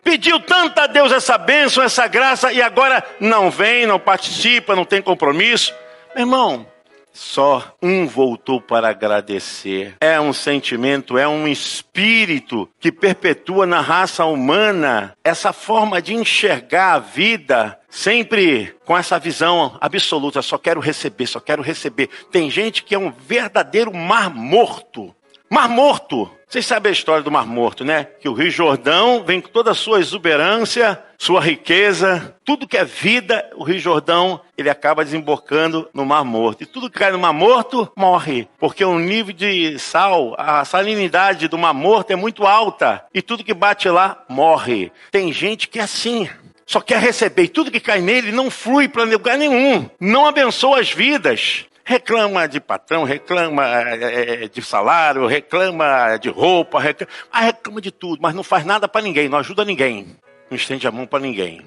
Pediu 0.02 0.40
tanto 0.40 0.78
a 0.78 0.86
Deus 0.86 1.12
essa 1.12 1.36
bênção, 1.36 1.82
essa 1.82 2.06
graça 2.06 2.52
e 2.52 2.62
agora 2.62 3.04
não 3.18 3.50
vem, 3.50 3.86
não 3.86 3.98
participa, 3.98 4.74
não 4.74 4.84
tem 4.84 5.02
compromisso. 5.02 5.74
Meu 6.14 6.22
irmão, 6.22 6.66
só 7.12 7.74
um 7.82 8.06
voltou 8.06 8.60
para 8.60 8.88
agradecer. 8.88 9.94
É 10.00 10.20
um 10.20 10.32
sentimento, 10.32 11.18
é 11.18 11.28
um 11.28 11.46
espírito 11.46 12.68
que 12.78 12.92
perpetua 12.92 13.66
na 13.66 13.80
raça 13.80 14.24
humana 14.24 15.16
essa 15.22 15.52
forma 15.52 16.00
de 16.00 16.14
enxergar 16.14 16.94
a 16.94 16.98
vida 16.98 17.79
sempre 17.90 18.74
com 18.84 18.96
essa 18.96 19.18
visão 19.18 19.76
absoluta, 19.80 20.40
só 20.40 20.56
quero 20.56 20.80
receber, 20.80 21.26
só 21.26 21.40
quero 21.40 21.62
receber. 21.62 22.08
Tem 22.30 22.50
gente 22.50 22.82
que 22.82 22.94
é 22.94 22.98
um 22.98 23.10
verdadeiro 23.10 23.92
mar 23.92 24.30
morto. 24.30 25.14
Mar 25.52 25.68
Morto. 25.68 26.30
Vocês 26.48 26.64
sabem 26.64 26.90
a 26.90 26.92
história 26.92 27.24
do 27.24 27.30
Mar 27.30 27.44
Morto, 27.44 27.84
né? 27.84 28.04
Que 28.20 28.28
o 28.28 28.32
Rio 28.32 28.50
Jordão 28.50 29.24
vem 29.24 29.40
com 29.40 29.48
toda 29.48 29.72
a 29.72 29.74
sua 29.74 29.98
exuberância, 29.98 31.00
sua 31.18 31.40
riqueza, 31.40 32.36
tudo 32.44 32.66
que 32.66 32.76
é 32.76 32.84
vida, 32.84 33.48
o 33.54 33.62
Rio 33.62 33.78
Jordão, 33.78 34.40
ele 34.56 34.70
acaba 34.70 35.04
desembocando 35.04 35.88
no 35.92 36.06
Mar 36.06 36.24
Morto. 36.24 36.62
E 36.62 36.66
tudo 36.66 36.88
que 36.88 36.98
cai 36.98 37.12
no 37.12 37.18
Mar 37.18 37.32
Morto 37.32 37.90
morre, 37.96 38.48
porque 38.58 38.84
o 38.84 38.98
nível 38.98 39.34
de 39.34 39.78
sal, 39.78 40.34
a 40.38 40.64
salinidade 40.64 41.46
do 41.46 41.58
Mar 41.58 41.74
Morto 41.74 42.12
é 42.12 42.16
muito 42.16 42.46
alta, 42.46 43.04
e 43.12 43.20
tudo 43.20 43.44
que 43.44 43.52
bate 43.52 43.88
lá 43.88 44.24
morre. 44.28 44.90
Tem 45.10 45.32
gente 45.32 45.68
que 45.68 45.78
é 45.78 45.82
assim, 45.82 46.28
só 46.70 46.80
quer 46.80 47.00
receber, 47.00 47.42
e 47.42 47.48
tudo 47.48 47.68
que 47.68 47.80
cai 47.80 48.00
nele 48.00 48.30
não 48.30 48.48
flui 48.48 48.86
para 48.86 49.02
lugar 49.02 49.36
nenhum, 49.36 49.90
não 49.98 50.24
abençoa 50.24 50.78
as 50.78 50.92
vidas 50.92 51.66
reclama 51.82 52.46
de 52.46 52.60
patrão, 52.60 53.02
reclama 53.02 53.66
é, 53.66 54.46
de 54.46 54.62
salário, 54.62 55.26
reclama 55.26 56.16
de 56.18 56.28
roupa, 56.28 56.78
reclama, 56.78 57.10
ah, 57.32 57.40
reclama 57.40 57.80
de 57.80 57.90
tudo, 57.90 58.22
mas 58.22 58.32
não 58.32 58.44
faz 58.44 58.64
nada 58.64 58.86
para 58.86 59.02
ninguém, 59.02 59.28
não 59.28 59.38
ajuda 59.38 59.64
ninguém, 59.64 60.16
não 60.48 60.56
estende 60.56 60.86
a 60.86 60.92
mão 60.92 61.04
para 61.04 61.18
ninguém. 61.18 61.64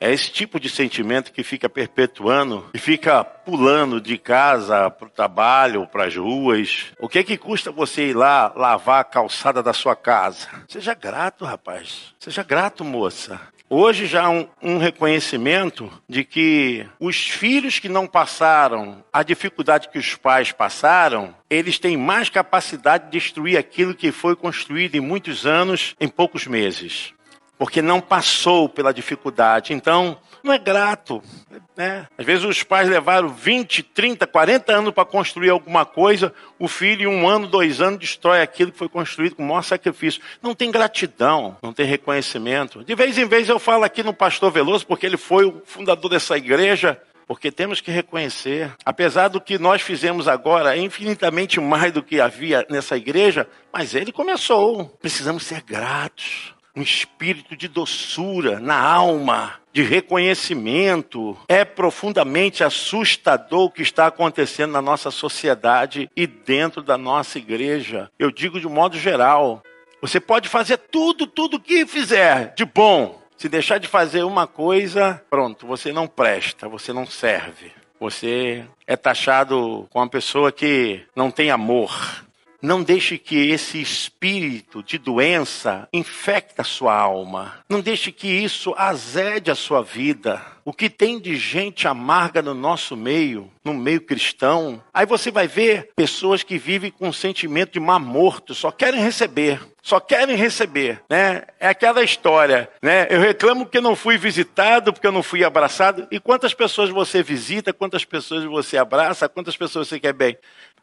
É 0.00 0.10
esse 0.10 0.30
tipo 0.30 0.58
de 0.58 0.70
sentimento 0.70 1.30
que 1.30 1.42
fica 1.42 1.68
perpetuando 1.68 2.70
e 2.72 2.78
fica 2.78 3.22
pulando 3.22 4.00
de 4.00 4.16
casa 4.16 4.90
para 4.90 5.06
o 5.06 5.10
trabalho, 5.10 5.86
para 5.86 6.06
as 6.06 6.16
ruas. 6.16 6.86
O 6.98 7.08
que 7.08 7.18
é 7.18 7.22
que 7.22 7.36
custa 7.36 7.70
você 7.70 8.08
ir 8.08 8.16
lá 8.16 8.50
lavar 8.56 9.00
a 9.00 9.04
calçada 9.04 9.62
da 9.62 9.74
sua 9.74 9.94
casa? 9.94 10.48
Seja 10.68 10.94
grato, 10.94 11.44
rapaz. 11.44 12.14
Seja 12.18 12.42
grato, 12.42 12.82
moça. 12.82 13.40
Hoje 13.68 14.06
já 14.06 14.26
há 14.26 14.30
um, 14.30 14.46
um, 14.62 14.78
reconhecimento 14.78 15.90
de 16.08 16.22
que 16.22 16.86
os 17.00 17.16
filhos 17.26 17.80
que 17.80 17.88
não 17.88 18.06
passaram 18.06 19.04
a 19.12 19.24
dificuldade 19.24 19.88
que 19.88 19.98
os 19.98 20.14
pais 20.14 20.52
passaram, 20.52 21.34
eles 21.50 21.76
têm 21.76 21.96
mais 21.96 22.30
capacidade 22.30 23.06
de 23.06 23.10
destruir 23.10 23.56
aquilo 23.56 23.92
que 23.92 24.12
foi 24.12 24.36
construído 24.36 24.94
em 24.94 25.00
muitos 25.00 25.44
anos, 25.44 25.96
em 25.98 26.06
poucos 26.06 26.46
meses. 26.46 27.12
Porque 27.58 27.80
não 27.80 28.00
passou 28.00 28.68
pela 28.68 28.92
dificuldade. 28.92 29.72
Então, 29.72 30.18
não 30.46 30.52
é 30.52 30.58
grato. 30.58 31.22
Né? 31.76 32.06
Às 32.16 32.24
vezes 32.24 32.44
os 32.44 32.62
pais 32.62 32.88
levaram 32.88 33.28
20, 33.28 33.82
30, 33.82 34.26
40 34.26 34.72
anos 34.72 34.94
para 34.94 35.04
construir 35.04 35.50
alguma 35.50 35.84
coisa, 35.84 36.32
o 36.58 36.68
filho 36.68 37.10
em 37.10 37.14
um 37.14 37.28
ano, 37.28 37.48
dois 37.48 37.80
anos 37.80 37.98
destrói 37.98 38.40
aquilo 38.40 38.70
que 38.70 38.78
foi 38.78 38.88
construído 38.88 39.34
com 39.34 39.42
o 39.42 39.46
maior 39.46 39.62
sacrifício. 39.62 40.22
Não 40.40 40.54
tem 40.54 40.70
gratidão, 40.70 41.56
não 41.60 41.72
tem 41.72 41.84
reconhecimento. 41.84 42.84
De 42.84 42.94
vez 42.94 43.18
em 43.18 43.26
vez 43.26 43.48
eu 43.48 43.58
falo 43.58 43.84
aqui 43.84 44.02
no 44.02 44.14
pastor 44.14 44.52
Veloso, 44.52 44.86
porque 44.86 45.04
ele 45.04 45.16
foi 45.16 45.46
o 45.46 45.62
fundador 45.64 46.10
dessa 46.10 46.36
igreja, 46.36 47.00
porque 47.26 47.50
temos 47.50 47.80
que 47.80 47.90
reconhecer, 47.90 48.72
apesar 48.84 49.28
do 49.28 49.40
que 49.40 49.58
nós 49.58 49.82
fizemos 49.82 50.28
agora, 50.28 50.76
é 50.76 50.80
infinitamente 50.80 51.58
mais 51.58 51.92
do 51.92 52.02
que 52.02 52.20
havia 52.20 52.64
nessa 52.70 52.96
igreja, 52.96 53.48
mas 53.72 53.94
ele 53.94 54.12
começou. 54.12 54.84
Precisamos 55.00 55.42
ser 55.44 55.62
gratos 55.62 56.55
um 56.76 56.82
espírito 56.82 57.56
de 57.56 57.66
doçura 57.66 58.60
na 58.60 58.78
alma, 58.78 59.54
de 59.72 59.82
reconhecimento. 59.82 61.36
É 61.48 61.64
profundamente 61.64 62.62
assustador 62.62 63.64
o 63.64 63.70
que 63.70 63.82
está 63.82 64.06
acontecendo 64.06 64.72
na 64.72 64.82
nossa 64.82 65.10
sociedade 65.10 66.10
e 66.14 66.26
dentro 66.26 66.82
da 66.82 66.98
nossa 66.98 67.38
igreja. 67.38 68.10
Eu 68.18 68.30
digo 68.30 68.60
de 68.60 68.68
modo 68.68 68.98
geral. 68.98 69.62
Você 70.02 70.20
pode 70.20 70.48
fazer 70.48 70.76
tudo, 70.76 71.26
tudo 71.26 71.58
que 71.58 71.86
fizer 71.86 72.54
de 72.54 72.66
bom. 72.66 73.22
Se 73.38 73.48
deixar 73.48 73.78
de 73.78 73.88
fazer 73.88 74.22
uma 74.22 74.46
coisa, 74.46 75.22
pronto, 75.28 75.66
você 75.66 75.92
não 75.92 76.06
presta, 76.06 76.68
você 76.68 76.92
não 76.92 77.06
serve. 77.06 77.70
Você 77.98 78.64
é 78.86 78.96
taxado 78.96 79.86
com 79.90 79.98
uma 79.98 80.08
pessoa 80.08 80.52
que 80.52 81.02
não 81.14 81.30
tem 81.30 81.50
amor, 81.50 82.25
não 82.60 82.82
deixe 82.82 83.18
que 83.18 83.50
esse 83.50 83.80
espírito 83.80 84.82
de 84.82 84.98
doença 84.98 85.88
infecte 85.92 86.60
a 86.60 86.64
sua 86.64 86.94
alma. 86.94 87.54
Não 87.68 87.80
deixe 87.80 88.10
que 88.10 88.28
isso 88.28 88.74
azede 88.76 89.50
a 89.50 89.54
sua 89.54 89.82
vida. 89.82 90.40
O 90.64 90.72
que 90.72 90.90
tem 90.90 91.20
de 91.20 91.36
gente 91.36 91.86
amarga 91.86 92.42
no 92.42 92.54
nosso 92.54 92.96
meio, 92.96 93.50
no 93.64 93.72
meio 93.72 94.00
cristão, 94.00 94.82
aí 94.92 95.06
você 95.06 95.30
vai 95.30 95.46
ver 95.46 95.90
pessoas 95.94 96.42
que 96.42 96.58
vivem 96.58 96.90
com 96.90 97.08
um 97.08 97.12
sentimento 97.12 97.72
de 97.72 97.80
mar 97.80 98.00
morto, 98.00 98.54
só 98.54 98.70
querem 98.70 99.00
receber 99.00 99.60
só 99.86 100.00
querem 100.00 100.34
receber, 100.34 101.00
né? 101.08 101.44
É 101.60 101.68
aquela 101.68 102.02
história, 102.02 102.68
né? 102.82 103.06
Eu 103.08 103.20
reclamo 103.20 103.64
porque 103.64 103.80
não 103.80 103.94
fui 103.94 104.18
visitado, 104.18 104.92
porque 104.92 105.06
eu 105.06 105.12
não 105.12 105.22
fui 105.22 105.44
abraçado. 105.44 106.08
E 106.10 106.18
quantas 106.18 106.52
pessoas 106.52 106.90
você 106.90 107.22
visita, 107.22 107.72
quantas 107.72 108.04
pessoas 108.04 108.42
você 108.42 108.76
abraça, 108.76 109.28
quantas 109.28 109.56
pessoas 109.56 109.86
você 109.86 110.00
quer 110.00 110.12
bem? 110.12 110.36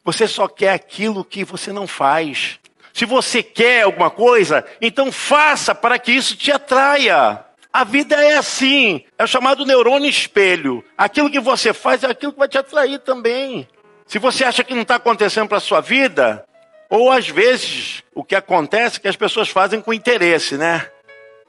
Você 0.05 0.25
só 0.25 0.48
quer 0.48 0.72
aquilo 0.72 1.25
que 1.25 1.43
você 1.43 1.74
não 1.74 1.86
faz. 1.86 2.62
Se 2.93 3.03
você 3.03 3.43
quer 3.43 3.81
alguma 3.81 4.10
coisa, 4.10 4.63
então 4.79 5.12
faça 5.12 5.75
para 5.75 6.00
que 6.00 6.13
isso 6.13 6.38
te 6.38 6.50
atraia. 6.50 7.43
A 7.74 7.83
vida 7.83 8.15
é 8.15 8.38
assim, 8.38 9.03
é 9.17 9.25
o 9.25 9.27
chamado 9.27 9.65
neurônio 9.65 10.10
espelho. 10.10 10.81
Aquilo 10.98 11.29
que 11.29 11.41
você 11.41 11.74
faz 11.74 12.05
é 12.05 12.07
aquilo 12.07 12.31
que 12.31 12.39
vai 12.39 12.48
te 12.48 12.57
atrair 12.57 13.00
também. 13.00 13.67
Se 14.07 14.17
você 14.17 14.45
acha 14.45 14.63
que 14.63 14.74
não 14.74 14.83
está 14.83 14.95
acontecendo 14.95 15.50
para 15.50 15.57
a 15.57 15.62
sua 15.62 15.81
vida, 15.81 16.45
ou 16.94 17.12
às 17.12 17.28
vezes 17.28 18.04
o 18.14 18.24
que 18.24 18.36
acontece 18.36 18.98
é 18.98 19.00
que 19.00 19.08
as 19.08 19.16
pessoas 19.16 19.50
fazem 19.50 19.82
com 19.82 19.92
interesse, 19.92 20.56
né? 20.56 20.88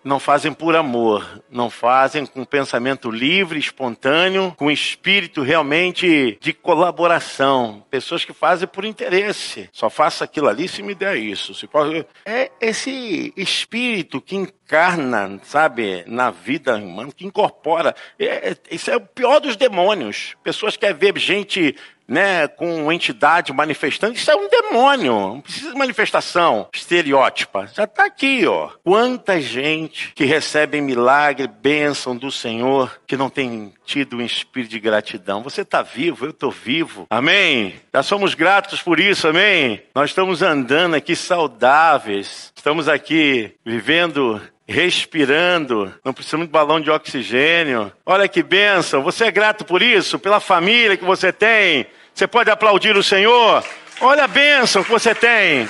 não 0.05 0.21
fazem 0.21 0.53
por 0.53 0.77
amor, 0.77 1.43
não 1.51 1.71
fazem 1.71 2.27
com 2.27 2.45
pensamento 2.45 3.11
livre, 3.11 3.59
espontâneo, 3.59 4.55
com 4.57 4.71
espírito 4.71 5.41
realmente 5.43 6.39
de 6.41 6.53
colaboração. 6.53 7.83
Pessoas 7.91 8.25
que 8.25 8.35
fazem 8.35 8.69
por 8.69 8.85
interesse. 8.85 9.71
Só 9.73 9.89
faça 9.89 10.25
aquilo 10.25 10.49
ali 10.49 10.69
se 10.69 10.83
me 10.83 10.95
der 10.95 11.17
isso. 11.17 11.55
Se 11.55 11.67
pode... 11.67 12.07
É 12.27 12.51
esse 12.61 13.33
espírito 13.35 14.21
que 14.21 14.37
encarna, 14.37 15.41
sabe, 15.43 16.05
na 16.07 16.31
vida 16.31 16.77
humana, 16.77 17.11
que 17.11 17.25
incorpora. 17.25 17.97
É, 18.19 18.51
é, 18.51 18.57
isso 18.71 18.91
é 18.91 18.97
o 18.97 19.01
pior 19.01 19.41
dos 19.41 19.57
demônios. 19.57 20.37
Pessoas 20.45 20.77
querem 20.77 20.97
ver 20.97 21.19
gente 21.19 21.75
né, 22.07 22.47
com 22.49 22.93
entidade 22.93 23.53
manifestando, 23.53 24.15
isso 24.15 24.31
é 24.31 24.37
um 24.37 24.49
demônio, 24.49 25.13
não 25.13 25.41
precisa 25.41 25.71
de 25.71 25.79
manifestação 25.79 26.69
estereótipa. 26.73 27.69
Já 27.75 27.85
está 27.85 28.05
aqui, 28.05 28.47
ó. 28.47 28.71
Quanta 28.83 29.41
gente 29.41 30.13
que 30.15 30.25
recebe 30.25 30.81
milagre, 30.81 31.47
bênção 31.47 32.17
do 32.17 32.31
Senhor, 32.31 33.01
que 33.07 33.17
não 33.17 33.31
tem 33.31 33.73
tido 33.85 34.17
um 34.17 34.23
espírito 34.23 34.71
de 34.71 34.81
gratidão. 34.81 35.43
Você 35.43 35.63
está 35.63 35.83
vivo, 35.83 36.27
eu 36.27 36.31
estou 36.31 36.51
vivo. 36.51 37.07
Amém? 37.11 37.75
Já 37.93 38.03
somos 38.03 38.35
gratos 38.35 38.83
por 38.83 38.99
isso, 38.99 39.29
amém? 39.29 39.83
Nós 39.95 40.11
estamos 40.11 40.43
andando 40.43 40.95
aqui 40.95 41.15
saudáveis, 41.15 42.53
estamos 42.55 42.89
aqui 42.89 43.55
vivendo 43.65 44.41
respirando, 44.67 45.93
não 46.05 46.15
precisamos 46.15 46.47
de 46.47 46.53
balão 46.53 46.81
de 46.81 46.91
oxigênio. 46.91 47.93
Olha 48.05 48.27
que 48.29 48.43
bênção! 48.43 49.03
Você 49.03 49.25
é 49.25 49.31
grato 49.31 49.65
por 49.65 49.83
isso, 49.83 50.19
pela 50.19 50.41
família 50.41 50.97
que 50.97 51.05
você 51.05 51.33
tem. 51.33 51.87
Você 52.15 52.29
pode 52.29 52.49
aplaudir 52.49 52.97
o 52.97 53.03
Senhor. 53.03 53.65
Olha 54.01 54.25
a 54.25 54.29
bênção 54.29 54.85
que 54.85 54.91
você 54.91 55.13
tem. 55.17 55.69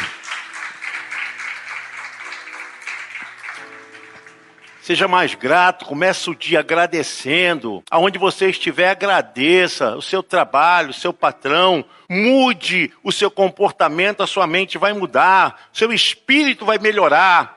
Seja 4.82 5.08
mais 5.08 5.34
grato, 5.34 5.86
comece 5.86 6.28
o 6.28 6.34
dia 6.34 6.60
agradecendo. 6.60 7.82
Aonde 7.90 8.18
você 8.18 8.50
estiver, 8.50 8.90
agradeça 8.90 9.96
o 9.96 10.02
seu 10.02 10.22
trabalho, 10.22 10.90
o 10.90 10.92
seu 10.92 11.14
patrão. 11.14 11.82
Mude 12.10 12.92
o 13.02 13.10
seu 13.10 13.30
comportamento, 13.30 14.22
a 14.22 14.26
sua 14.26 14.46
mente 14.46 14.76
vai 14.76 14.92
mudar, 14.92 15.70
seu 15.72 15.90
espírito 15.94 16.66
vai 16.66 16.76
melhorar. 16.76 17.53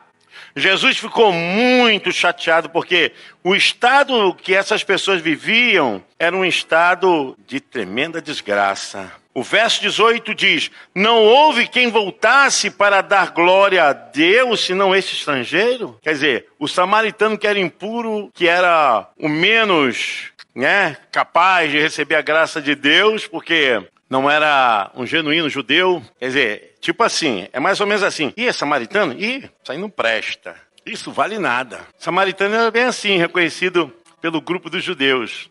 Jesus 0.57 0.97
ficou 0.97 1.31
muito 1.31 2.11
chateado 2.11 2.69
porque 2.69 3.11
o 3.43 3.55
estado 3.55 4.33
que 4.33 4.55
essas 4.55 4.83
pessoas 4.83 5.21
viviam 5.21 6.03
era 6.17 6.35
um 6.35 6.43
estado 6.43 7.37
de 7.45 7.59
tremenda 7.59 8.19
desgraça. 8.19 9.11
O 9.35 9.43
verso 9.43 9.79
18 9.81 10.33
diz: 10.33 10.71
Não 10.95 11.23
houve 11.23 11.67
quem 11.67 11.91
voltasse 11.91 12.71
para 12.71 13.01
dar 13.01 13.29
glória 13.29 13.83
a 13.83 13.93
Deus, 13.93 14.61
senão 14.61 14.95
esse 14.95 15.13
estrangeiro. 15.13 15.95
Quer 16.01 16.13
dizer, 16.13 16.47
o 16.57 16.67
samaritano 16.67 17.37
que 17.37 17.45
era 17.45 17.59
impuro, 17.59 18.31
que 18.33 18.47
era 18.47 19.07
o 19.15 19.29
menos 19.29 20.31
né, 20.55 20.97
capaz 21.11 21.69
de 21.69 21.79
receber 21.79 22.15
a 22.15 22.21
graça 22.23 22.59
de 22.59 22.73
Deus, 22.73 23.27
porque 23.27 23.79
não 24.09 24.29
era 24.29 24.91
um 24.95 25.05
genuíno 25.05 25.49
judeu. 25.49 26.03
Quer 26.19 26.27
dizer, 26.27 26.75
tipo 26.79 27.03
assim, 27.03 27.47
é 27.51 27.59
mais 27.59 27.79
ou 27.79 27.87
menos 27.87 28.03
assim. 28.03 28.33
E 28.37 28.47
é 28.47 28.53
samaritano? 28.53 29.13
Ih, 29.13 29.49
isso 29.61 29.71
aí 29.71 29.77
não 29.77 29.89
presta. 29.89 30.55
Isso 30.85 31.11
vale 31.11 31.37
nada. 31.37 31.81
Samaritano 31.97 32.55
era 32.55 32.71
bem 32.71 32.83
assim, 32.83 33.17
reconhecido 33.17 33.93
pelo 34.21 34.41
grupo 34.41 34.69
dos 34.69 34.83
judeus. 34.83 35.49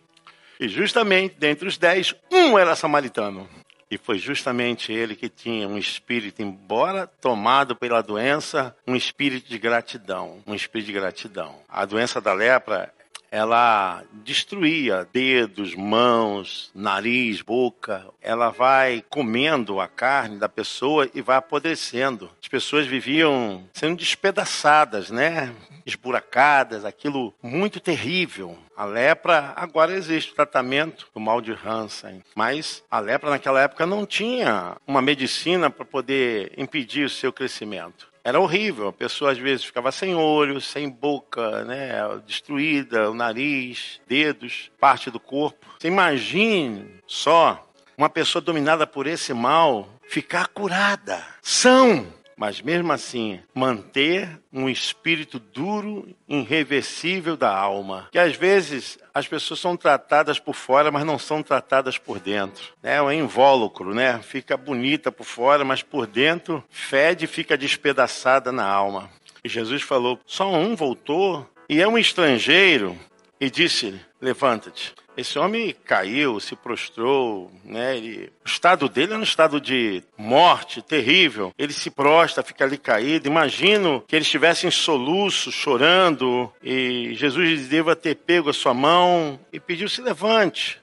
E 0.59 0.69
justamente 0.69 1.37
dentre 1.39 1.69
os 1.69 1.77
dez, 1.77 2.15
um 2.33 2.59
era 2.59 2.75
samaritano. 2.75 3.49
E 3.89 3.97
foi 3.97 4.19
justamente 4.19 4.93
ele 4.93 5.15
que 5.15 5.29
tinha 5.29 5.69
um 5.69 5.79
espírito, 5.79 6.43
embora 6.43 7.07
tomado 7.07 7.77
pela 7.77 8.03
doença, 8.03 8.75
um 8.87 8.97
espírito 8.97 9.49
de 9.49 9.59
gratidão. 9.59 10.43
Um 10.45 10.55
espírito 10.55 10.87
de 10.87 10.93
gratidão. 10.93 11.61
A 11.69 11.85
doença 11.85 12.21
da 12.21 12.33
lepra 12.33 12.93
ela 13.37 14.02
destruía 14.25 15.07
dedos, 15.12 15.75
mãos, 15.75 16.71
nariz, 16.75 17.43
boca. 17.43 18.07
Ela 18.23 18.49
vai 18.49 19.05
comendo 19.11 19.78
a 19.78 19.87
carne 19.87 20.38
da 20.38 20.49
pessoa 20.49 21.07
e 21.14 21.21
vai 21.21 21.37
apodrecendo. 21.37 22.31
As 22.40 22.49
pessoas 22.49 22.87
viviam 22.87 23.69
sendo 23.75 23.99
despedaçadas, 23.99 25.11
né? 25.11 25.55
Esburacadas, 25.85 26.87
aquilo 26.87 27.35
muito 27.43 27.78
terrível. 27.78 28.57
A 28.75 28.87
lepra, 28.87 29.52
agora 29.55 29.93
existe 29.93 30.33
o 30.33 30.35
tratamento 30.35 31.07
do 31.12 31.21
mal 31.21 31.43
de 31.43 31.52
Hansen, 31.52 32.23
mas 32.35 32.83
a 32.90 32.99
lepra 32.99 33.28
naquela 33.28 33.61
época 33.61 33.85
não 33.85 34.07
tinha 34.07 34.78
uma 34.87 35.02
medicina 35.02 35.69
para 35.69 35.85
poder 35.85 36.52
impedir 36.57 37.05
o 37.05 37.11
seu 37.11 37.31
crescimento. 37.31 38.09
Era 38.26 38.40
horrível. 38.40 38.88
A 38.88 38.92
pessoa 38.92 39.30
às 39.30 39.38
vezes 39.38 39.64
ficava 39.64 39.92
sem 39.92 40.16
olhos, 40.16 40.66
sem 40.66 40.90
boca, 40.90 41.64
né, 41.64 41.92
destruída, 42.26 43.09
o 43.09 43.14
nariz, 43.14 44.00
dedos, 44.09 44.68
parte 44.80 45.12
do 45.12 45.21
corpo. 45.21 45.64
Você 45.78 45.87
imagine 45.87 46.97
só 47.06 47.64
uma 47.97 48.11
pessoa 48.11 48.42
dominada 48.42 48.85
por 48.85 49.06
esse 49.06 49.33
mal 49.33 49.88
ficar 50.09 50.49
curada, 50.49 51.25
são 51.41 52.04
mas 52.37 52.61
mesmo 52.61 52.93
assim 52.93 53.41
manter 53.55 54.39
um 54.53 54.69
espírito 54.69 55.39
duro, 55.39 56.15
irreversível 56.29 57.37
da 57.37 57.55
alma. 57.55 58.09
Que 58.13 58.19
às 58.19 58.37
vezes 58.37 58.99
as 59.15 59.27
pessoas 59.27 59.59
são 59.59 59.77
tratadas 59.77 60.39
por 60.39 60.55
fora, 60.55 60.91
mas 60.91 61.05
não 61.05 61.19
são 61.19 61.43
tratadas 61.43 61.97
por 61.97 62.21
dentro. 62.21 62.75
É 62.83 63.01
um 63.01 63.11
invólucro, 63.11 63.95
né? 63.95 64.21
Fica 64.23 64.57
bonita 64.57 65.11
por 65.11 65.25
fora, 65.25 65.65
mas 65.65 65.83
por 65.83 66.07
dentro 66.07 66.63
fede 66.69 67.25
e 67.25 67.29
fica 67.29 67.57
despedaçada 67.57 68.53
na 68.53 68.67
alma. 68.67 69.11
E 69.43 69.49
Jesus 69.49 69.83
falou: 69.83 70.21
só 70.27 70.53
um 70.53 70.77
voltou 70.77 71.49
e 71.69 71.81
é 71.81 71.89
um 71.89 71.97
estrangeiro 71.97 72.97
e 73.41 73.49
disse: 73.49 73.99
levanta-te. 74.21 74.95
Esse 75.17 75.39
homem 75.39 75.75
caiu, 75.85 76.39
se 76.39 76.55
prostrou, 76.55 77.50
né? 77.65 77.97
Ele, 77.97 78.33
o 78.45 78.49
estado 78.49 78.87
dele 78.87 79.15
é 79.15 79.17
um 79.17 79.23
estado 79.23 79.59
de 79.59 80.02
morte 80.17 80.83
terrível. 80.83 81.55
Ele 81.59 81.73
se 81.73 81.91
prostra, 81.91 82.43
fica 82.43 82.65
ali 82.65 82.76
caído. 82.76 83.26
Imagino 83.26 84.05
que 84.07 84.15
ele 84.15 84.25
estivesse 84.25 84.67
em 84.67 84.71
soluço, 84.71 85.50
chorando, 85.50 86.52
e 86.63 87.15
Jesus 87.15 87.67
deva 87.67 87.97
ter 87.97 88.15
pego 88.17 88.50
a 88.50 88.52
sua 88.52 88.75
mão 88.75 89.41
e 89.50 89.59
pediu: 89.59 89.89
se 89.89 90.02
levante. 90.02 90.81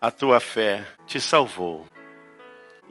A 0.00 0.10
tua 0.10 0.38
fé 0.38 0.86
te 1.06 1.20
salvou. 1.20 1.86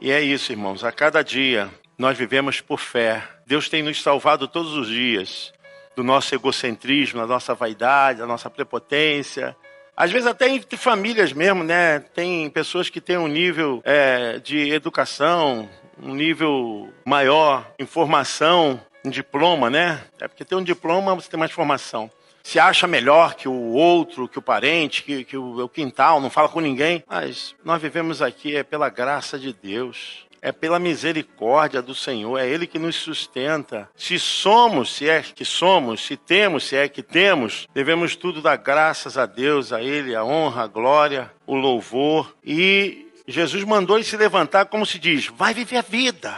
E 0.00 0.10
é 0.10 0.20
isso, 0.20 0.52
irmãos. 0.52 0.84
A 0.84 0.92
cada 0.92 1.22
dia 1.22 1.70
nós 1.96 2.18
vivemos 2.18 2.60
por 2.60 2.78
fé. 2.78 3.22
Deus 3.46 3.68
tem 3.68 3.82
nos 3.82 4.02
salvado 4.02 4.46
todos 4.46 4.74
os 4.74 4.88
dias 4.88 5.52
do 5.96 6.02
nosso 6.02 6.34
egocentrismo, 6.34 7.20
da 7.20 7.26
nossa 7.26 7.54
vaidade, 7.54 8.18
da 8.18 8.26
nossa 8.26 8.50
prepotência, 8.50 9.56
às 9.96 10.10
vezes 10.10 10.26
até 10.26 10.48
entre 10.48 10.76
famílias 10.76 11.32
mesmo, 11.32 11.62
né? 11.62 12.00
Tem 12.00 12.50
pessoas 12.50 12.88
que 12.88 13.00
têm 13.00 13.16
um 13.16 13.28
nível 13.28 13.80
é, 13.84 14.38
de 14.38 14.70
educação, 14.70 15.68
um 16.02 16.14
nível 16.14 16.92
maior, 17.04 17.72
informação, 17.78 18.80
um 19.04 19.10
diploma, 19.10 19.70
né? 19.70 20.02
É 20.20 20.26
porque 20.26 20.44
tem 20.44 20.58
um 20.58 20.62
diploma, 20.62 21.14
você 21.14 21.30
tem 21.30 21.38
mais 21.38 21.52
formação. 21.52 22.10
Se 22.42 22.58
acha 22.58 22.86
melhor 22.86 23.34
que 23.34 23.48
o 23.48 23.72
outro, 23.72 24.28
que 24.28 24.38
o 24.38 24.42
parente, 24.42 25.02
que, 25.02 25.24
que 25.24 25.36
o, 25.36 25.64
o 25.64 25.68
quintal, 25.68 26.20
não 26.20 26.28
fala 26.28 26.48
com 26.48 26.60
ninguém. 26.60 27.02
Mas 27.08 27.54
nós 27.64 27.80
vivemos 27.80 28.20
aqui 28.20 28.54
é 28.54 28.62
pela 28.62 28.90
graça 28.90 29.38
de 29.38 29.52
Deus 29.52 30.23
é 30.44 30.52
pela 30.52 30.78
misericórdia 30.78 31.80
do 31.80 31.94
Senhor, 31.94 32.38
é 32.38 32.46
Ele 32.46 32.66
que 32.66 32.78
nos 32.78 32.96
sustenta. 32.96 33.88
Se 33.96 34.18
somos, 34.18 34.94
se 34.94 35.08
é 35.08 35.22
que 35.22 35.42
somos, 35.42 36.04
se 36.04 36.18
temos, 36.18 36.64
se 36.64 36.76
é 36.76 36.86
que 36.86 37.02
temos, 37.02 37.66
devemos 37.72 38.14
tudo 38.14 38.42
dar 38.42 38.56
graças 38.56 39.16
a 39.16 39.24
Deus, 39.24 39.72
a 39.72 39.82
Ele, 39.82 40.14
a 40.14 40.22
honra, 40.22 40.64
a 40.64 40.66
glória, 40.66 41.32
o 41.46 41.56
louvor. 41.56 42.36
E 42.44 43.10
Jesus 43.26 43.64
mandou 43.64 43.96
ele 43.96 44.04
se 44.04 44.18
levantar, 44.18 44.66
como 44.66 44.84
se 44.84 44.98
diz: 44.98 45.28
vai 45.34 45.54
viver 45.54 45.78
a 45.78 45.82
vida. 45.82 46.36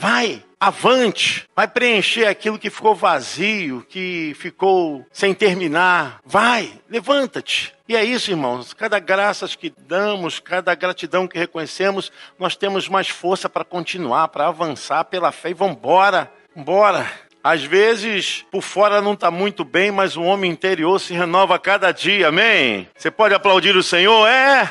Vai, 0.00 0.44
avante, 0.60 1.44
vai 1.56 1.66
preencher 1.66 2.26
aquilo 2.26 2.56
que 2.56 2.70
ficou 2.70 2.94
vazio, 2.94 3.84
que 3.88 4.32
ficou 4.38 5.04
sem 5.10 5.34
terminar. 5.34 6.20
Vai, 6.24 6.72
levanta-te. 6.88 7.74
E 7.88 7.96
é 7.96 8.04
isso, 8.04 8.30
irmãos. 8.30 8.72
Cada 8.72 9.00
graças 9.00 9.56
que 9.56 9.74
damos, 9.76 10.38
cada 10.38 10.72
gratidão 10.76 11.26
que 11.26 11.36
reconhecemos, 11.36 12.12
nós 12.38 12.54
temos 12.54 12.88
mais 12.88 13.08
força 13.08 13.48
para 13.48 13.64
continuar, 13.64 14.28
para 14.28 14.46
avançar 14.46 15.02
pela 15.04 15.32
fé 15.32 15.50
e 15.50 15.54
vamos 15.54 15.76
embora, 15.76 16.32
embora. 16.56 17.10
Às 17.42 17.64
vezes, 17.64 18.44
por 18.52 18.62
fora 18.62 19.00
não 19.00 19.14
está 19.14 19.32
muito 19.32 19.64
bem, 19.64 19.90
mas 19.90 20.16
o 20.16 20.22
homem 20.22 20.48
interior 20.48 21.00
se 21.00 21.12
renova 21.12 21.56
a 21.56 21.58
cada 21.58 21.90
dia, 21.90 22.28
amém? 22.28 22.88
Você 22.96 23.10
pode 23.10 23.34
aplaudir 23.34 23.74
o 23.74 23.82
Senhor? 23.82 24.28
É! 24.28 24.70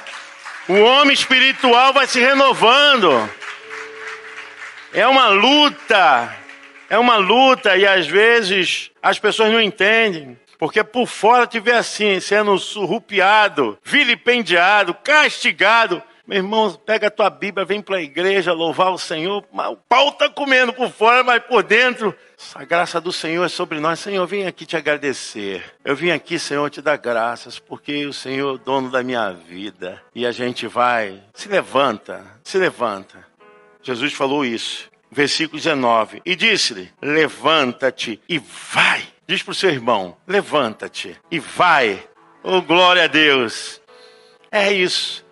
O 0.69 0.79
homem 0.83 1.13
espiritual 1.13 1.91
vai 1.91 2.07
se 2.07 2.19
renovando. 2.19 3.29
É 4.93 5.05
uma 5.07 5.27
luta, 5.27 6.35
é 6.89 6.97
uma 6.97 7.17
luta 7.17 7.75
e 7.75 7.85
às 7.85 8.07
vezes 8.07 8.91
as 9.01 9.19
pessoas 9.19 9.51
não 9.51 9.61
entendem. 9.61 10.37
Porque 10.57 10.83
por 10.83 11.05
fora 11.05 11.47
vê 11.61 11.73
assim, 11.73 12.19
sendo 12.19 12.57
surrupiado, 12.57 13.77
vilipendiado, 13.83 14.93
castigado. 14.93 16.01
Meu 16.25 16.39
irmão, 16.39 16.73
pega 16.73 17.07
a 17.07 17.11
tua 17.11 17.29
Bíblia, 17.29 17.63
vem 17.63 17.81
para 17.81 17.97
a 17.97 18.01
igreja 18.01 18.51
louvar 18.51 18.91
o 18.91 18.97
Senhor. 18.97 19.45
O 19.53 19.77
pau 19.77 20.09
está 20.09 20.27
comendo 20.29 20.73
por 20.73 20.89
fora, 20.89 21.23
mas 21.23 21.41
por 21.43 21.63
dentro. 21.63 22.13
A 22.53 22.65
graça 22.65 22.99
do 22.99 23.13
Senhor 23.13 23.45
é 23.45 23.47
sobre 23.47 23.79
nós. 23.79 23.99
Senhor, 23.99 24.23
eu 24.23 24.27
vim 24.27 24.43
aqui 24.43 24.65
te 24.65 24.75
agradecer. 24.75 25.63
Eu 25.85 25.95
vim 25.95 26.09
aqui, 26.09 26.37
Senhor, 26.37 26.69
te 26.69 26.81
dar 26.81 26.97
graças, 26.97 27.59
porque 27.59 28.05
o 28.05 28.11
Senhor 28.11 28.49
é 28.49 28.53
o 28.55 28.57
dono 28.57 28.89
da 28.89 29.01
minha 29.03 29.31
vida. 29.31 30.01
E 30.13 30.25
a 30.25 30.31
gente 30.33 30.67
vai. 30.67 31.23
Se 31.33 31.47
levanta, 31.47 32.25
se 32.43 32.57
levanta. 32.57 33.25
Jesus 33.87 34.11
falou 34.11 34.43
isso. 34.43 34.89
Versículo 35.09 35.57
19. 35.57 36.21
E 36.25 36.35
disse-lhe: 36.35 36.91
Levanta-te 37.01 38.21
e 38.27 38.37
vai. 38.37 39.01
Diz 39.25 39.41
para 39.41 39.53
o 39.53 39.55
seu 39.55 39.69
irmão: 39.69 40.17
Levanta-te 40.27 41.15
e 41.31 41.39
vai. 41.39 42.05
Oh, 42.43 42.61
glória 42.61 43.05
a 43.05 43.07
Deus. 43.07 43.81
É 44.51 44.73
isso. 44.73 45.25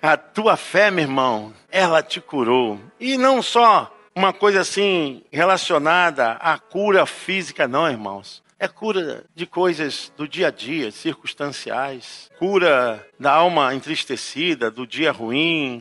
A 0.00 0.16
tua 0.16 0.56
fé, 0.56 0.92
meu 0.92 1.02
irmão, 1.02 1.52
ela 1.68 2.00
te 2.00 2.20
curou. 2.20 2.80
E 3.00 3.18
não 3.18 3.42
só 3.42 3.92
uma 4.14 4.32
coisa 4.32 4.60
assim 4.60 5.24
relacionada 5.32 6.34
à 6.34 6.56
cura 6.56 7.04
física, 7.04 7.66
não, 7.66 7.90
irmãos. 7.90 8.44
É 8.60 8.66
cura 8.66 9.24
de 9.36 9.46
coisas 9.46 10.12
do 10.16 10.26
dia 10.26 10.48
a 10.48 10.50
dia, 10.50 10.90
circunstanciais. 10.90 12.28
Cura 12.38 13.04
da 13.18 13.32
alma 13.32 13.72
entristecida, 13.72 14.68
do 14.68 14.84
dia 14.84 15.12
ruim, 15.12 15.80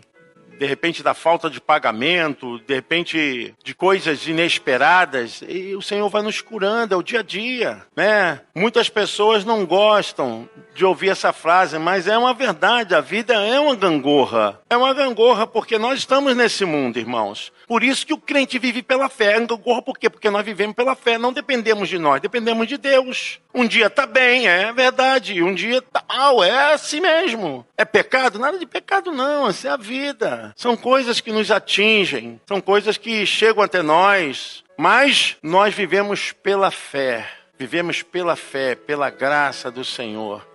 de 0.57 0.65
repente 0.65 1.03
da 1.03 1.13
falta 1.13 1.49
de 1.49 1.61
pagamento, 1.61 2.59
de 2.59 2.73
repente 2.73 3.53
de 3.63 3.75
coisas 3.75 4.27
inesperadas, 4.27 5.43
e 5.47 5.75
o 5.75 5.81
Senhor 5.81 6.09
vai 6.09 6.21
nos 6.21 6.41
curando, 6.41 6.93
é 6.93 6.97
o 6.97 7.03
dia 7.03 7.19
a 7.19 7.23
dia, 7.23 7.83
né? 7.95 8.41
Muitas 8.55 8.89
pessoas 8.89 9.45
não 9.45 9.65
gostam 9.65 10.49
de 10.73 10.85
ouvir 10.85 11.09
essa 11.09 11.33
frase, 11.33 11.79
mas 11.79 12.07
é 12.07 12.17
uma 12.17 12.33
verdade, 12.33 12.93
a 12.93 13.01
vida 13.01 13.33
é 13.33 13.59
uma 13.59 13.75
gangorra. 13.75 14.59
É 14.69 14.77
uma 14.77 14.93
gangorra 14.93 15.47
porque 15.47 15.77
nós 15.77 15.99
estamos 15.99 16.35
nesse 16.35 16.65
mundo, 16.65 16.97
irmãos. 16.97 17.51
Por 17.67 17.83
isso 17.83 18.05
que 18.05 18.13
o 18.13 18.17
crente 18.17 18.59
vive 18.59 18.81
pela 18.81 19.09
fé. 19.09 19.37
É 19.37 19.39
gangorra 19.39 19.81
por 19.81 19.97
quê? 19.97 20.09
Porque 20.09 20.29
nós 20.29 20.45
vivemos 20.45 20.75
pela 20.75 20.95
fé, 20.95 21.17
não 21.17 21.33
dependemos 21.33 21.89
de 21.89 21.97
nós, 21.97 22.21
dependemos 22.21 22.67
de 22.67 22.77
Deus. 22.77 23.39
Um 23.57 23.65
dia 23.65 23.89
tá 23.89 24.05
bem, 24.05 24.47
é 24.47 24.71
verdade, 24.71 25.41
um 25.41 25.51
dia 25.51 25.81
tá 25.81 26.03
mal, 26.07 26.43
é 26.43 26.73
assim 26.73 27.01
mesmo. 27.01 27.65
É 27.75 27.83
pecado? 27.83 28.37
Nada 28.37 28.59
de 28.59 28.67
pecado 28.67 29.11
não, 29.11 29.49
essa 29.49 29.69
é 29.69 29.71
a 29.71 29.77
vida. 29.77 30.53
São 30.55 30.77
coisas 30.77 31.19
que 31.19 31.31
nos 31.31 31.49
atingem, 31.49 32.39
são 32.47 32.61
coisas 32.61 32.97
que 32.97 33.25
chegam 33.25 33.63
até 33.63 33.81
nós, 33.81 34.63
mas 34.77 35.37
nós 35.41 35.73
vivemos 35.73 36.31
pela 36.31 36.69
fé, 36.69 37.27
vivemos 37.57 38.03
pela 38.03 38.35
fé, 38.35 38.75
pela 38.75 39.09
graça 39.09 39.71
do 39.71 39.83
Senhor. 39.83 40.45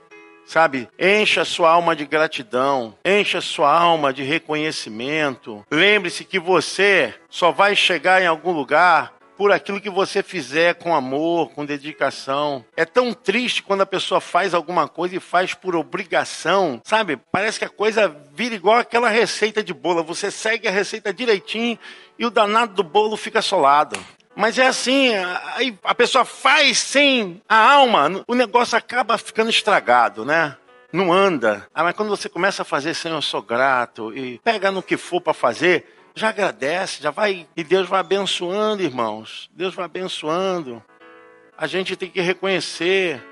Sabe, 0.46 0.88
encha 0.96 1.44
sua 1.44 1.70
alma 1.70 1.96
de 1.96 2.06
gratidão, 2.06 2.96
encha 3.04 3.40
sua 3.40 3.76
alma 3.76 4.12
de 4.12 4.22
reconhecimento. 4.22 5.66
Lembre-se 5.68 6.24
que 6.24 6.38
você 6.38 7.12
só 7.28 7.50
vai 7.50 7.74
chegar 7.74 8.22
em 8.22 8.26
algum 8.26 8.52
lugar 8.52 9.12
por 9.42 9.50
aquilo 9.50 9.80
que 9.80 9.90
você 9.90 10.22
fizer 10.22 10.76
com 10.76 10.94
amor, 10.94 11.50
com 11.50 11.66
dedicação. 11.66 12.64
É 12.76 12.84
tão 12.84 13.12
triste 13.12 13.60
quando 13.60 13.80
a 13.80 13.86
pessoa 13.86 14.20
faz 14.20 14.54
alguma 14.54 14.86
coisa 14.86 15.16
e 15.16 15.18
faz 15.18 15.52
por 15.52 15.74
obrigação, 15.74 16.80
sabe? 16.84 17.18
Parece 17.32 17.58
que 17.58 17.64
a 17.64 17.68
coisa 17.68 18.06
vira 18.32 18.54
igual 18.54 18.78
aquela 18.78 19.08
receita 19.08 19.60
de 19.60 19.74
bolo. 19.74 20.04
Você 20.04 20.30
segue 20.30 20.68
a 20.68 20.70
receita 20.70 21.12
direitinho 21.12 21.76
e 22.16 22.24
o 22.24 22.30
danado 22.30 22.74
do 22.74 22.84
bolo 22.84 23.16
fica 23.16 23.42
solado. 23.42 23.98
Mas 24.36 24.60
é 24.60 24.66
assim, 24.68 25.12
aí 25.56 25.76
a 25.82 25.92
pessoa 25.92 26.24
faz 26.24 26.78
sem 26.78 27.42
a 27.48 27.72
alma, 27.72 28.22
o 28.28 28.36
negócio 28.36 28.78
acaba 28.78 29.18
ficando 29.18 29.50
estragado, 29.50 30.24
né? 30.24 30.56
Não 30.92 31.12
anda. 31.12 31.66
Ah, 31.74 31.82
mas 31.82 31.96
quando 31.96 32.10
você 32.10 32.28
começa 32.28 32.62
a 32.62 32.64
fazer, 32.64 32.94
Senhor, 32.94 33.16
eu 33.16 33.22
sou 33.22 33.42
grato, 33.42 34.16
e 34.16 34.38
pega 34.44 34.70
no 34.70 34.84
que 34.84 34.96
for 34.96 35.20
para 35.20 35.34
fazer, 35.34 35.84
já 36.14 36.28
agradece, 36.28 37.02
já 37.02 37.10
vai. 37.10 37.46
E 37.56 37.64
Deus 37.64 37.88
vai 37.88 38.00
abençoando, 38.00 38.82
irmãos. 38.82 39.50
Deus 39.54 39.74
vai 39.74 39.84
abençoando. 39.84 40.82
A 41.56 41.66
gente 41.66 41.96
tem 41.96 42.10
que 42.10 42.20
reconhecer. 42.20 43.22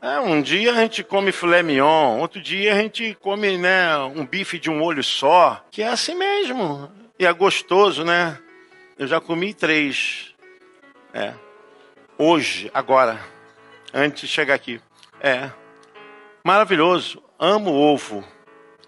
É, 0.00 0.20
um 0.20 0.40
dia 0.42 0.72
a 0.72 0.74
gente 0.76 1.02
come 1.02 1.32
filé 1.32 1.62
mignon, 1.62 2.18
outro 2.18 2.40
dia 2.40 2.74
a 2.74 2.76
gente 2.76 3.16
come 3.20 3.56
né, 3.56 3.96
um 3.96 4.26
bife 4.26 4.58
de 4.58 4.70
um 4.70 4.82
olho 4.82 5.02
só, 5.02 5.64
que 5.70 5.82
é 5.82 5.88
assim 5.88 6.14
mesmo. 6.14 6.92
E 7.18 7.24
é 7.24 7.32
gostoso, 7.32 8.04
né? 8.04 8.38
Eu 8.98 9.06
já 9.06 9.20
comi 9.20 9.54
três. 9.54 10.34
É. 11.14 11.32
Hoje, 12.18 12.70
agora, 12.72 13.18
antes 13.92 14.22
de 14.22 14.28
chegar 14.28 14.54
aqui. 14.54 14.80
É. 15.20 15.50
Maravilhoso. 16.44 17.22
Amo 17.38 17.72
ovo. 17.72 18.24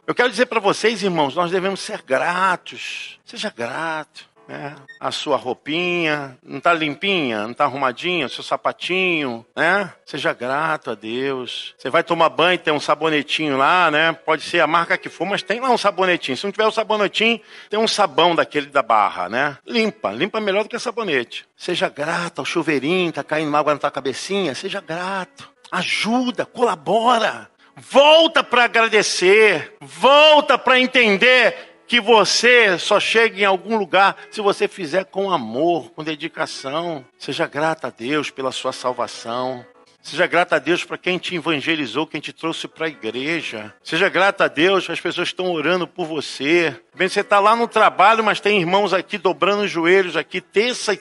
Eu 0.09 0.15
quero 0.15 0.31
dizer 0.31 0.47
para 0.47 0.59
vocês, 0.59 1.03
irmãos, 1.03 1.35
nós 1.35 1.51
devemos 1.51 1.81
ser 1.81 2.01
gratos. 2.01 3.21
Seja 3.27 3.53
grato. 3.55 4.27
Né? 4.49 4.75
A 4.99 5.11
sua 5.11 5.37
roupinha 5.37 6.39
não 6.43 6.57
está 6.57 6.73
limpinha, 6.73 7.43
não 7.43 7.51
está 7.51 7.65
arrumadinha, 7.65 8.25
o 8.25 8.29
seu 8.31 8.43
sapatinho, 8.43 9.45
né? 9.55 9.93
Seja 10.07 10.33
grato 10.33 10.91
a 10.91 10.95
Deus. 10.95 11.75
Você 11.77 11.91
vai 11.91 12.03
tomar 12.03 12.31
banho, 12.31 12.59
tem 12.59 12.73
um 12.73 12.81
sabonetinho 12.81 13.59
lá, 13.59 13.91
né? 13.91 14.15
Pode 14.15 14.45
ser 14.45 14.61
a 14.61 14.67
marca 14.67 14.97
que 14.97 15.11
for, 15.11 15.27
mas 15.27 15.43
tem 15.43 15.61
lá 15.61 15.69
um 15.69 15.77
sabonetinho. 15.77 16.39
Se 16.39 16.45
não 16.45 16.53
tiver 16.53 16.65
o 16.65 16.69
um 16.69 16.73
sabonetinho, 16.73 17.39
tem 17.69 17.79
um 17.79 17.87
sabão 17.87 18.35
daquele 18.35 18.69
da 18.69 18.83
barra, 18.83 19.29
né? 19.29 19.59
Limpa, 19.67 20.11
limpa 20.11 20.41
melhor 20.41 20.63
do 20.63 20.71
que 20.71 20.79
sabonete. 20.79 21.47
Seja 21.55 21.91
grato 21.91 22.39
ao 22.39 22.47
chuveirinho, 22.47 23.13
tá 23.13 23.23
caindo 23.23 23.55
água 23.55 23.75
na 23.75 23.79
tua 23.79 23.91
cabecinha, 23.91 24.55
seja 24.55 24.81
grato. 24.81 25.51
Ajuda, 25.71 26.47
colabora. 26.47 27.51
Volta 27.81 28.43
para 28.43 28.65
agradecer, 28.65 29.75
volta 29.81 30.59
para 30.59 30.81
entender 30.81 31.55
que 31.87 32.01
você 32.01 32.77
só 32.77 32.99
chega 32.99 33.41
em 33.41 33.45
algum 33.45 33.77
lugar 33.77 34.17
se 34.33 34.41
você 34.41 34.67
fizer 34.67 35.05
com 35.05 35.31
amor, 35.31 35.91
com 35.93 36.03
dedicação. 36.03 37.05
Seja 37.17 37.47
grata 37.47 37.87
a 37.87 37.91
Deus 37.91 38.31
pela 38.31 38.51
sua 38.51 38.73
salvação. 38.73 39.65
Seja 40.03 40.27
grata 40.27 40.57
a 40.57 40.59
Deus 40.59 40.85
para 40.85 40.99
quem 40.99 41.19
te 41.19 41.37
evangelizou, 41.37 42.07
quem 42.07 42.21
te 42.21 42.33
trouxe 42.33 42.67
para 42.67 42.87
a 42.87 42.89
igreja. 42.89 43.75
Seja 43.83 44.09
grata 44.09 44.45
a 44.45 44.49
Deus, 44.49 44.89
as 44.91 45.01
pessoas 45.01 45.29
estão 45.29 45.53
orando 45.53 45.87
por 45.87 46.07
você. 46.07 46.75
Bem, 46.95 47.09
você 47.09 47.21
está 47.21 47.39
lá 47.39 47.55
no 47.55 47.69
trabalho, 47.69 48.25
mas 48.25 48.41
tem 48.41 48.59
irmãos 48.59 48.93
aqui 48.93 49.19
dobrando 49.19 49.63
os 49.63 49.71
joelhos 49.71 50.17
aqui, 50.17 50.41
terça 50.41 50.95
e 50.95 50.97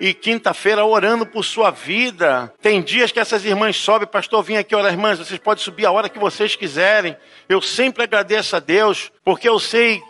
e 0.00 0.14
quinta-feira 0.14 0.84
orando 0.84 1.26
por 1.26 1.44
sua 1.44 1.70
vida. 1.70 2.52
Tem 2.60 2.82
dias 2.82 3.12
que 3.12 3.20
essas 3.20 3.44
irmãs 3.44 3.76
sobem, 3.76 4.06
pastor, 4.06 4.42
vim 4.42 4.56
aqui 4.56 4.74
orar, 4.74 4.92
irmãs, 4.92 5.18
vocês 5.18 5.38
podem 5.38 5.62
subir 5.62 5.86
a 5.86 5.92
hora 5.92 6.08
que 6.08 6.18
vocês 6.18 6.56
quiserem. 6.56 7.16
Eu 7.48 7.60
sempre 7.60 8.04
agradeço 8.04 8.56
a 8.56 8.60
Deus, 8.60 9.10
porque 9.24 9.48
eu 9.48 9.58
sei 9.58 10.02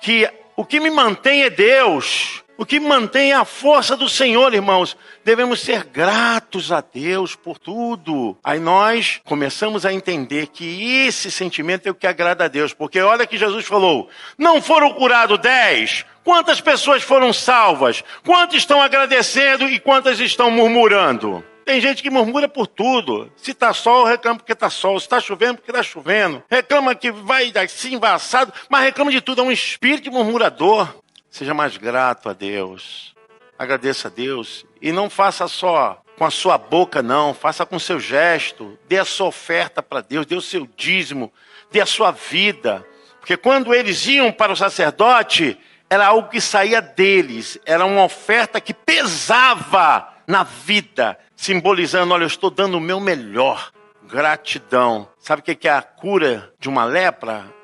que 0.00 0.28
o 0.56 0.64
que 0.64 0.80
me 0.80 0.90
mantém 0.90 1.42
é 1.42 1.50
Deus. 1.50 2.42
O 2.60 2.66
que 2.66 2.80
mantém 2.80 3.32
a 3.32 3.44
força 3.44 3.96
do 3.96 4.08
Senhor, 4.08 4.52
irmãos. 4.52 4.96
Devemos 5.24 5.60
ser 5.60 5.84
gratos 5.84 6.72
a 6.72 6.80
Deus 6.80 7.36
por 7.36 7.56
tudo. 7.56 8.36
Aí 8.42 8.58
nós 8.58 9.20
começamos 9.24 9.86
a 9.86 9.92
entender 9.92 10.48
que 10.48 11.06
esse 11.06 11.30
sentimento 11.30 11.86
é 11.86 11.90
o 11.92 11.94
que 11.94 12.04
agrada 12.04 12.46
a 12.46 12.48
Deus. 12.48 12.74
Porque 12.74 13.00
olha 13.00 13.28
que 13.28 13.38
Jesus 13.38 13.64
falou: 13.64 14.10
não 14.36 14.60
foram 14.60 14.92
curados 14.92 15.38
dez, 15.38 16.04
Quantas 16.24 16.60
pessoas 16.60 17.02
foram 17.02 17.32
salvas? 17.32 18.04
Quantos 18.22 18.58
estão 18.58 18.82
agradecendo 18.82 19.66
e 19.66 19.78
quantas 19.78 20.20
estão 20.20 20.50
murmurando? 20.50 21.42
Tem 21.64 21.80
gente 21.80 22.02
que 22.02 22.10
murmura 22.10 22.48
por 22.48 22.66
tudo. 22.66 23.32
Se 23.36 23.54
tá 23.54 23.72
sol, 23.72 24.04
reclama 24.04 24.38
porque 24.38 24.54
tá 24.54 24.68
sol. 24.68 25.00
Se 25.00 25.08
tá 25.08 25.20
chovendo, 25.20 25.54
porque 25.58 25.72
tá 25.72 25.82
chovendo. 25.82 26.42
Reclama 26.50 26.94
que 26.94 27.10
vai 27.10 27.50
assim, 27.64 27.98
vai 27.98 28.10
assado, 28.10 28.52
mas 28.68 28.84
reclama 28.84 29.10
de 29.10 29.22
tudo. 29.22 29.40
É 29.40 29.44
um 29.44 29.52
espírito 29.52 30.10
murmurador. 30.10 30.94
Seja 31.38 31.54
mais 31.54 31.76
grato 31.76 32.28
a 32.28 32.32
Deus. 32.32 33.14
Agradeça 33.56 34.08
a 34.08 34.10
Deus. 34.10 34.66
E 34.82 34.90
não 34.90 35.08
faça 35.08 35.46
só 35.46 36.02
com 36.16 36.24
a 36.24 36.32
sua 36.32 36.58
boca, 36.58 37.00
não. 37.00 37.32
Faça 37.32 37.64
com 37.64 37.76
o 37.76 37.80
seu 37.80 38.00
gesto. 38.00 38.76
Dê 38.88 38.98
a 38.98 39.04
sua 39.04 39.28
oferta 39.28 39.80
para 39.80 40.00
Deus. 40.00 40.26
Dê 40.26 40.34
o 40.34 40.40
seu 40.40 40.68
dízimo. 40.76 41.32
Dê 41.70 41.80
a 41.80 41.86
sua 41.86 42.10
vida. 42.10 42.84
Porque 43.20 43.36
quando 43.36 43.72
eles 43.72 44.04
iam 44.08 44.32
para 44.32 44.52
o 44.52 44.56
sacerdote, 44.56 45.56
era 45.88 46.08
algo 46.08 46.28
que 46.28 46.40
saía 46.40 46.82
deles, 46.82 47.56
era 47.64 47.86
uma 47.86 48.02
oferta 48.02 48.60
que 48.60 48.74
pesava 48.74 50.12
na 50.26 50.42
vida, 50.42 51.16
simbolizando: 51.36 52.14
olha, 52.14 52.24
eu 52.24 52.26
estou 52.26 52.50
dando 52.50 52.78
o 52.78 52.80
meu 52.80 52.98
melhor. 52.98 53.70
Gratidão. 54.02 55.08
Sabe 55.20 55.40
o 55.40 55.44
que 55.44 55.68
é 55.68 55.72
a 55.72 55.82
cura 55.82 56.52
de 56.58 56.68
uma 56.68 56.84
lepra? 56.84 57.57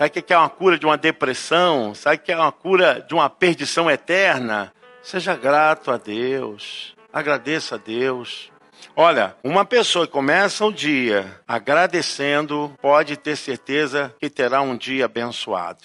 Sabe 0.00 0.18
o 0.18 0.22
que 0.22 0.32
é 0.32 0.38
uma 0.38 0.48
cura 0.48 0.78
de 0.78 0.86
uma 0.86 0.96
depressão? 0.96 1.94
Sabe 1.94 2.16
o 2.16 2.20
que 2.20 2.32
é 2.32 2.36
uma 2.36 2.50
cura 2.50 3.04
de 3.06 3.12
uma 3.12 3.28
perdição 3.28 3.90
eterna? 3.90 4.72
Seja 5.02 5.36
grato 5.36 5.90
a 5.90 5.98
Deus. 5.98 6.96
Agradeça 7.12 7.74
a 7.74 7.78
Deus. 7.78 8.50
Olha, 8.96 9.36
uma 9.44 9.62
pessoa 9.62 10.06
que 10.06 10.12
começa 10.14 10.64
o 10.64 10.72
dia 10.72 11.38
agradecendo, 11.46 12.72
pode 12.80 13.14
ter 13.14 13.36
certeza 13.36 14.14
que 14.18 14.30
terá 14.30 14.62
um 14.62 14.74
dia 14.74 15.04
abençoado. 15.04 15.84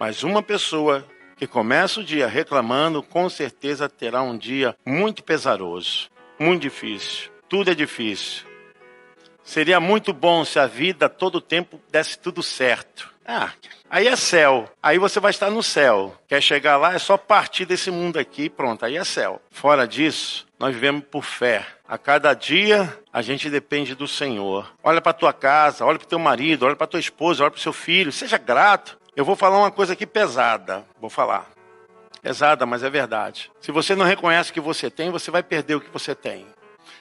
Mas 0.00 0.22
uma 0.22 0.42
pessoa 0.42 1.04
que 1.36 1.46
começa 1.46 2.00
o 2.00 2.04
dia 2.04 2.26
reclamando, 2.26 3.02
com 3.02 3.28
certeza 3.28 3.86
terá 3.86 4.22
um 4.22 4.38
dia 4.38 4.74
muito 4.82 5.22
pesaroso, 5.22 6.08
muito 6.38 6.62
difícil. 6.62 7.30
Tudo 7.50 7.70
é 7.70 7.74
difícil. 7.74 8.46
Seria 9.44 9.78
muito 9.78 10.14
bom 10.14 10.42
se 10.42 10.58
a 10.58 10.66
vida 10.66 11.06
todo 11.06 11.34
o 11.34 11.40
tempo 11.42 11.78
desse 11.90 12.18
tudo 12.18 12.42
certo. 12.42 13.11
Ah, 13.26 13.50
aí 13.88 14.08
é 14.08 14.16
céu. 14.16 14.68
Aí 14.82 14.98
você 14.98 15.20
vai 15.20 15.30
estar 15.30 15.50
no 15.50 15.62
céu. 15.62 16.14
Quer 16.26 16.40
chegar 16.42 16.76
lá, 16.76 16.94
é 16.94 16.98
só 16.98 17.16
partir 17.16 17.64
desse 17.64 17.90
mundo 17.90 18.18
aqui, 18.18 18.48
pronto, 18.48 18.84
aí 18.84 18.96
é 18.96 19.04
céu. 19.04 19.40
Fora 19.50 19.86
disso, 19.86 20.46
nós 20.58 20.74
vivemos 20.74 21.04
por 21.10 21.24
fé. 21.24 21.66
A 21.86 21.96
cada 21.98 22.34
dia 22.34 22.98
a 23.12 23.22
gente 23.22 23.48
depende 23.50 23.94
do 23.94 24.08
Senhor. 24.08 24.72
Olha 24.82 25.00
para 25.00 25.12
tua 25.12 25.32
casa, 25.32 25.84
olha 25.84 25.98
para 25.98 26.08
teu 26.08 26.18
marido, 26.18 26.66
olha 26.66 26.76
para 26.76 26.86
tua 26.86 27.00
esposa, 27.00 27.42
olha 27.42 27.50
para 27.50 27.60
seu 27.60 27.72
filho, 27.72 28.10
seja 28.10 28.38
grato. 28.38 28.98
Eu 29.14 29.24
vou 29.24 29.36
falar 29.36 29.58
uma 29.58 29.70
coisa 29.70 29.92
aqui 29.92 30.06
pesada, 30.06 30.84
vou 31.00 31.10
falar. 31.10 31.50
Pesada, 32.22 32.64
mas 32.64 32.82
é 32.82 32.88
verdade. 32.88 33.50
Se 33.60 33.72
você 33.72 33.94
não 33.94 34.06
reconhece 34.06 34.50
o 34.50 34.54
que 34.54 34.60
você 34.60 34.88
tem, 34.88 35.10
você 35.10 35.30
vai 35.30 35.42
perder 35.42 35.74
o 35.74 35.80
que 35.80 35.90
você 35.90 36.14
tem. 36.14 36.46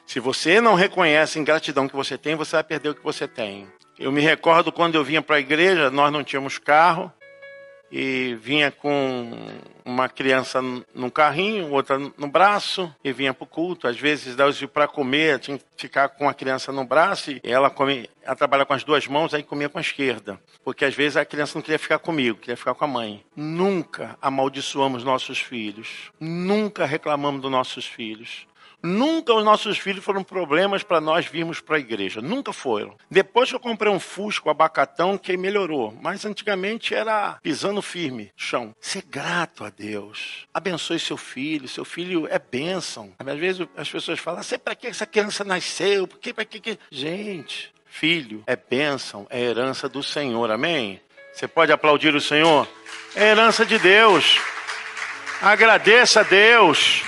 Se 0.05 0.19
você 0.19 0.59
não 0.59 0.75
reconhece 0.75 1.37
a 1.37 1.41
ingratidão 1.41 1.87
que 1.87 1.95
você 1.95 2.17
tem, 2.17 2.35
você 2.35 2.55
vai 2.55 2.63
perder 2.63 2.89
o 2.89 2.95
que 2.95 3.03
você 3.03 3.27
tem. 3.27 3.67
Eu 3.97 4.11
me 4.11 4.21
recordo 4.21 4.71
quando 4.71 4.95
eu 4.95 5.03
vinha 5.03 5.21
para 5.21 5.35
a 5.35 5.39
igreja, 5.39 5.91
nós 5.91 6.11
não 6.11 6.23
tínhamos 6.23 6.57
carro 6.57 7.11
e 7.91 8.35
vinha 8.35 8.71
com 8.71 9.31
uma 9.83 10.07
criança 10.07 10.61
no 10.95 11.11
carrinho, 11.11 11.71
outra 11.71 11.99
no 11.99 12.27
braço 12.27 12.93
e 13.03 13.11
vinha 13.11 13.33
para 13.33 13.43
o 13.43 13.47
culto. 13.47 13.87
Às 13.87 13.99
vezes, 13.99 14.35
para 14.73 14.87
comer, 14.87 15.39
tinha 15.39 15.57
que 15.57 15.65
ficar 15.75 16.09
com 16.09 16.29
a 16.29 16.33
criança 16.33 16.71
no 16.71 16.85
braço 16.85 17.31
e 17.31 17.41
ela, 17.43 17.69
come, 17.69 18.09
ela 18.23 18.35
trabalha 18.35 18.65
com 18.65 18.73
as 18.73 18.83
duas 18.83 19.05
mãos, 19.07 19.33
aí 19.33 19.43
comia 19.43 19.67
com 19.67 19.77
a 19.77 19.81
esquerda. 19.81 20.39
Porque 20.63 20.85
às 20.85 20.95
vezes 20.95 21.17
a 21.17 21.25
criança 21.25 21.55
não 21.55 21.61
queria 21.61 21.79
ficar 21.79 21.99
comigo, 21.99 22.39
queria 22.39 22.55
ficar 22.55 22.73
com 22.73 22.85
a 22.85 22.87
mãe. 22.87 23.25
Nunca 23.35 24.17
amaldiçoamos 24.21 25.03
nossos 25.03 25.39
filhos, 25.39 26.11
nunca 26.19 26.85
reclamamos 26.85 27.41
dos 27.41 27.51
nossos 27.51 27.85
filhos. 27.85 28.47
Nunca 28.83 29.33
os 29.33 29.43
nossos 29.43 29.77
filhos 29.77 30.03
foram 30.03 30.23
problemas 30.23 30.83
para 30.83 31.01
nós 31.01 31.25
virmos 31.25 31.59
para 31.59 31.77
a 31.77 31.79
igreja. 31.79 32.21
Nunca 32.21 32.51
foram. 32.51 32.95
Depois 33.09 33.49
que 33.49 33.55
eu 33.55 33.59
comprei 33.59 33.91
um 33.91 33.99
Fusco 33.99 34.49
abacatão, 34.49 35.17
que 35.17 35.35
melhorou. 35.37 35.97
Mas 36.01 36.25
antigamente 36.25 36.93
era 36.93 37.39
pisando 37.41 37.81
firme, 37.81 38.31
chão. 38.35 38.75
Ser 38.79 39.03
grato 39.03 39.63
a 39.63 39.69
Deus. 39.69 40.47
Abençoe 40.53 40.99
seu 40.99 41.17
filho. 41.17 41.67
Seu 41.67 41.85
filho 41.85 42.27
é 42.29 42.39
bênção. 42.39 43.13
Às 43.19 43.39
vezes 43.39 43.67
as 43.75 43.89
pessoas 43.89 44.19
falam, 44.19 44.43
sei 44.43 44.57
para 44.57 44.75
que 44.75 44.87
essa 44.87 45.05
criança 45.05 45.43
nasceu? 45.43 46.07
Por 46.07 46.19
que, 46.19 46.33
para 46.33 46.45
que... 46.45 46.77
Gente, 46.89 47.73
filho 47.85 48.43
é 48.47 48.55
bênção, 48.55 49.27
é 49.29 49.39
herança 49.39 49.87
do 49.87 50.01
Senhor. 50.01 50.49
Amém? 50.49 51.01
Você 51.33 51.47
pode 51.47 51.71
aplaudir 51.71 52.13
o 52.15 52.21
Senhor? 52.21 52.67
É 53.15 53.29
herança 53.29 53.65
de 53.65 53.77
Deus. 53.77 54.39
Agradeça 55.41 56.21
a 56.21 56.23
Deus. 56.23 57.03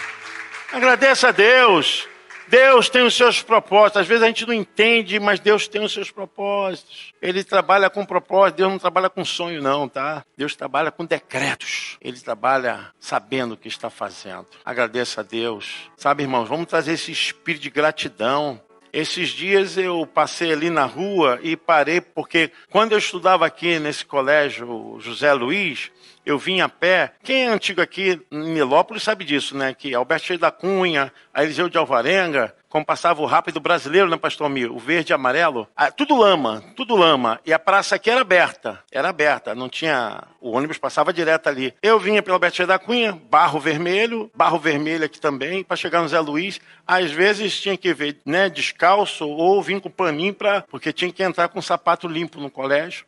Agradeça 0.74 1.28
a 1.28 1.32
Deus. 1.32 2.08
Deus 2.48 2.90
tem 2.90 3.04
os 3.04 3.16
seus 3.16 3.44
propósitos. 3.44 4.02
Às 4.02 4.08
vezes 4.08 4.24
a 4.24 4.28
gente 4.28 4.48
não 4.48 4.54
entende, 4.56 5.20
mas 5.20 5.40
Deus 5.40 5.68
tem 5.68 5.84
os 5.84 5.94
seus 5.94 6.10
propósitos. 6.10 7.14
Ele 7.22 7.44
trabalha 7.44 7.92
com 7.92 8.04
propósito. 8.04 8.58
Deus 8.58 8.72
não 8.72 8.80
trabalha 8.80 9.08
com 9.08 9.24
sonho, 9.24 9.62
não, 9.62 9.88
tá? 9.88 10.26
Deus 10.36 10.56
trabalha 10.56 10.92
com 10.92 11.06
decretos. 11.06 11.96
Ele 12.02 12.20
trabalha 12.20 12.92
sabendo 13.00 13.54
o 13.54 13.58
que 13.58 13.68
está 13.68 13.92
fazendo. 13.92 14.48
Agradeça 14.66 15.22
a 15.22 15.24
Deus. 15.24 15.92
Sabe, 15.96 16.24
irmãos, 16.24 16.50
vamos 16.50 16.66
trazer 16.66 16.94
esse 16.94 17.12
espírito 17.12 17.62
de 17.62 17.70
gratidão. 17.70 18.60
Esses 18.92 19.30
dias 19.30 19.78
eu 19.78 20.08
passei 20.08 20.52
ali 20.52 20.72
na 20.72 20.86
rua 20.86 21.40
e 21.42 21.56
parei, 21.56 22.02
porque 22.02 22.52
quando 22.70 22.94
eu 22.94 22.98
estudava 22.98 23.46
aqui 23.46 23.78
nesse 23.80 24.06
colégio 24.06 24.98
José 25.00 25.34
Luiz, 25.34 25.92
eu 26.26 26.38
vim 26.38 26.62
a 26.62 26.70
pé. 26.70 27.14
Quem 27.24 27.46
é 27.46 27.48
antigo 27.48 27.82
aqui 27.82 28.22
em 28.32 28.54
Milópolis 28.54 29.04
sabe 29.04 29.26
disso, 29.26 29.56
né? 29.58 29.74
Que 29.74 29.94
Alberto 29.94 30.26
Cheio 30.26 30.40
da 30.40 30.52
Cunha, 30.52 31.12
a 31.34 31.44
Eliseu 31.44 31.70
de 31.70 31.78
Alvarenga, 31.78 32.54
como 32.74 32.84
passava 32.84 33.22
o 33.22 33.28
rápido 33.28 33.60
brasileiro, 33.60 34.10
né, 34.10 34.18
pastor 34.18 34.50
Mir? 34.50 34.72
O 34.72 34.80
verde 34.80 35.12
e 35.12 35.14
amarelo. 35.14 35.68
Ah, 35.78 35.92
tudo 35.92 36.18
lama, 36.18 36.64
tudo 36.76 36.96
lama. 36.96 37.40
E 37.46 37.54
a 37.54 37.60
praça 37.60 37.94
aqui 37.94 38.10
era 38.10 38.22
aberta. 38.22 38.80
Era 38.92 39.10
aberta, 39.10 39.54
não 39.54 39.70
tinha. 39.70 40.24
O 40.42 40.58
ônibus 40.58 40.80
passava 40.80 41.14
direto 41.14 41.48
ali. 41.48 41.72
Eu 41.84 42.00
vinha 42.00 42.24
pela 42.24 42.36
Alberto 42.36 42.58
Cheio 42.58 42.68
da 42.68 42.80
Cunha, 42.80 43.14
barro 43.30 43.60
vermelho, 43.60 44.32
barro 44.34 44.58
vermelho 44.58 45.06
aqui 45.06 45.20
também, 45.20 45.64
para 45.64 45.78
chegar 45.78 46.02
no 46.02 46.10
Zé 46.10 46.20
Luiz. 46.20 46.60
Às 46.88 47.12
vezes 47.12 47.62
tinha 47.62 47.78
que 47.78 47.94
ver, 47.94 48.20
né, 48.26 48.50
descalço 48.50 49.28
ou 49.30 49.62
vir 49.62 49.80
com 49.80 49.92
paninho, 49.92 50.34
pra, 50.34 50.62
porque 50.64 50.92
tinha 50.92 51.14
que 51.14 51.22
entrar 51.22 51.50
com 51.50 51.62
sapato 51.62 52.08
limpo 52.08 52.42
no 52.42 52.50
colégio. 52.50 53.06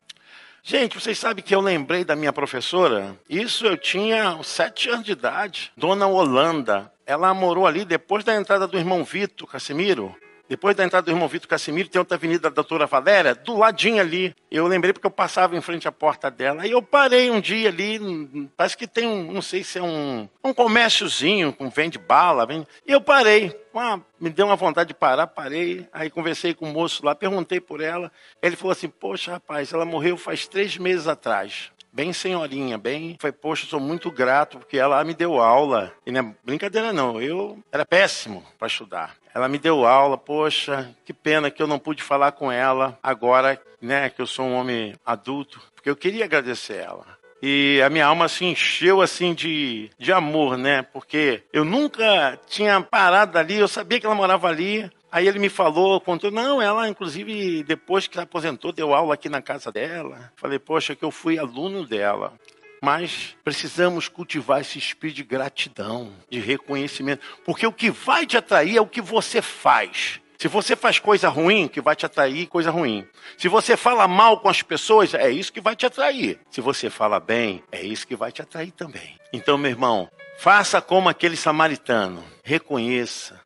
Gente, 0.67 0.99
vocês 0.99 1.19
sabem 1.19 1.43
que 1.43 1.53
eu 1.53 1.61
lembrei 1.61 2.03
da 2.03 2.15
minha 2.15 2.33
professora? 2.33 3.15
Isso 3.29 3.67
eu 3.67 3.77
tinha 3.77 4.39
sete 4.41 4.89
anos 4.89 5.05
de 5.05 5.11
idade. 5.11 5.71
Dona 5.77 6.07
Holanda. 6.07 6.91
Ela 7.05 7.31
morou 7.35 7.67
ali 7.67 7.85
depois 7.85 8.23
da 8.23 8.35
entrada 8.35 8.65
do 8.65 8.75
irmão 8.75 9.03
Vitor 9.03 9.47
Casimiro. 9.47 10.15
Depois 10.47 10.75
da 10.75 10.83
entrada 10.83 11.05
do 11.05 11.11
irmão 11.11 11.27
Vitor 11.27 11.47
Casimiro, 11.47 11.89
tem 11.89 11.99
outra 11.99 12.17
avenida 12.17 12.49
da 12.49 12.53
doutora 12.53 12.85
Valéria, 12.85 13.33
do 13.33 13.57
ladinho 13.57 13.99
ali. 13.99 14.35
Eu 14.51 14.67
lembrei 14.67 14.93
porque 14.93 15.07
eu 15.07 15.11
passava 15.11 15.55
em 15.55 15.61
frente 15.61 15.87
à 15.87 15.91
porta 15.91 16.29
dela. 16.29 16.61
Aí 16.61 16.71
eu 16.71 16.81
parei 16.81 17.31
um 17.31 17.41
dia 17.41 17.69
ali, 17.69 18.49
parece 18.55 18.77
que 18.77 18.85
tem 18.85 19.07
um, 19.07 19.31
não 19.31 19.41
sei 19.41 19.63
se 19.63 19.79
é 19.79 19.81
um, 19.81 20.29
um 20.43 20.53
comérciozinho 20.53 21.51
com 21.51 21.69
vende 21.69 21.97
bala. 21.97 22.45
Vende... 22.45 22.67
E 22.85 22.91
eu 22.91 23.01
parei. 23.01 23.59
Ah, 23.73 23.99
me 24.19 24.29
deu 24.29 24.45
uma 24.45 24.55
vontade 24.55 24.89
de 24.89 24.93
parar, 24.93 25.27
parei. 25.27 25.87
Aí 25.91 26.09
conversei 26.09 26.53
com 26.53 26.69
o 26.69 26.73
moço 26.73 27.03
lá, 27.03 27.15
perguntei 27.15 27.59
por 27.59 27.81
ela. 27.81 28.11
Ele 28.41 28.55
falou 28.55 28.71
assim: 28.71 28.87
Poxa, 28.87 29.31
rapaz, 29.31 29.73
ela 29.73 29.83
morreu 29.83 30.15
faz 30.15 30.47
três 30.47 30.77
meses 30.77 31.07
atrás 31.07 31.71
bem 31.95 32.11
senhorinha, 32.11 32.77
bem. 32.77 33.15
Foi, 33.21 33.31
poxa, 33.31 33.65
sou 33.65 33.79
muito 33.79 34.11
grato 34.11 34.59
porque 34.59 34.77
ela 34.77 35.01
me 35.05 35.13
deu 35.13 35.39
aula. 35.39 35.93
E 36.05 36.11
não 36.11 36.19
é 36.19 36.35
brincadeira, 36.43 36.91
não. 36.91 37.21
Eu 37.21 37.63
era 37.71 37.85
péssimo 37.85 38.43
para 38.59 38.67
estudar. 38.67 39.15
Ela 39.35 39.49
me 39.49 39.57
deu 39.57 39.85
aula, 39.85 40.17
poxa, 40.17 40.95
que 41.03 41.11
pena 41.11 41.51
que 41.51 41.61
eu 41.61 41.67
não 41.67 41.77
pude 41.77 42.01
falar 42.01 42.31
com 42.31 42.49
ela 42.49 42.97
agora, 43.03 43.61
né, 43.81 44.09
que 44.09 44.21
eu 44.21 44.25
sou 44.25 44.45
um 44.45 44.55
homem 44.55 44.95
adulto, 45.05 45.61
porque 45.75 45.89
eu 45.89 45.95
queria 45.95 46.23
agradecer 46.23 46.77
ela. 46.77 47.05
E 47.41 47.81
a 47.85 47.89
minha 47.89 48.05
alma 48.05 48.29
se 48.29 48.45
encheu 48.45 49.01
assim 49.01 49.33
de, 49.33 49.89
de 49.99 50.13
amor, 50.13 50.57
né? 50.57 50.83
Porque 50.83 51.43
eu 51.51 51.65
nunca 51.65 52.39
tinha 52.47 52.79
parado 52.79 53.37
ali, 53.37 53.57
eu 53.57 53.67
sabia 53.67 53.99
que 53.99 54.05
ela 54.05 54.15
morava 54.15 54.47
ali, 54.47 54.89
Aí 55.15 55.29
ele 55.29 55.39
me 55.39 55.47
falou, 55.47 56.01
contou, 56.01 56.29
não, 56.29 56.61
ela 56.61 56.89
inclusive 56.89 57.63
depois 57.63 58.05
que 58.05 58.19
aposentou 58.19 58.73
deu 58.73 58.93
aula 58.93 59.13
aqui 59.13 59.29
na 59.29 59.41
casa 59.41 59.71
dela. 59.71 60.29
Falei, 60.35 60.59
poxa, 60.59 60.93
que 60.93 61.05
eu 61.05 61.09
fui 61.09 61.39
aluno 61.39 61.87
dela. 61.87 62.33
Mas 62.81 63.35
precisamos 63.43 64.07
cultivar 64.07 64.61
esse 64.61 64.77
espírito 64.77 65.17
de 65.17 65.23
gratidão, 65.23 66.11
de 66.29 66.39
reconhecimento, 66.39 67.25
porque 67.43 67.65
o 67.65 67.73
que 67.73 67.89
vai 67.89 68.25
te 68.25 68.37
atrair 68.37 68.77
é 68.77 68.81
o 68.81 68.87
que 68.87 69.01
você 69.01 69.41
faz. 69.41 70.19
Se 70.37 70.47
você 70.47 70.75
faz 70.75 70.99
coisa 70.99 71.29
ruim, 71.29 71.67
que 71.67 71.81
vai 71.81 71.95
te 71.95 72.05
atrair 72.05 72.47
coisa 72.47 72.69
ruim. 72.69 73.07
Se 73.37 73.47
você 73.47 73.77
fala 73.77 74.07
mal 74.07 74.39
com 74.39 74.49
as 74.49 74.61
pessoas, 74.61 75.13
é 75.13 75.29
isso 75.29 75.51
que 75.51 75.61
vai 75.61 75.75
te 75.75 75.85
atrair. 75.85 76.39
Se 76.49 76.61
você 76.61 76.89
fala 76.89 77.19
bem, 77.19 77.63
é 77.71 77.81
isso 77.81 78.05
que 78.05 78.15
vai 78.15 78.31
te 78.31 78.41
atrair 78.41 78.71
também. 78.71 79.17
Então, 79.31 79.57
meu 79.57 79.71
irmão, 79.71 80.09
faça 80.37 80.81
como 80.81 81.07
aquele 81.07 81.37
samaritano. 81.37 82.23
Reconheça, 82.43 83.41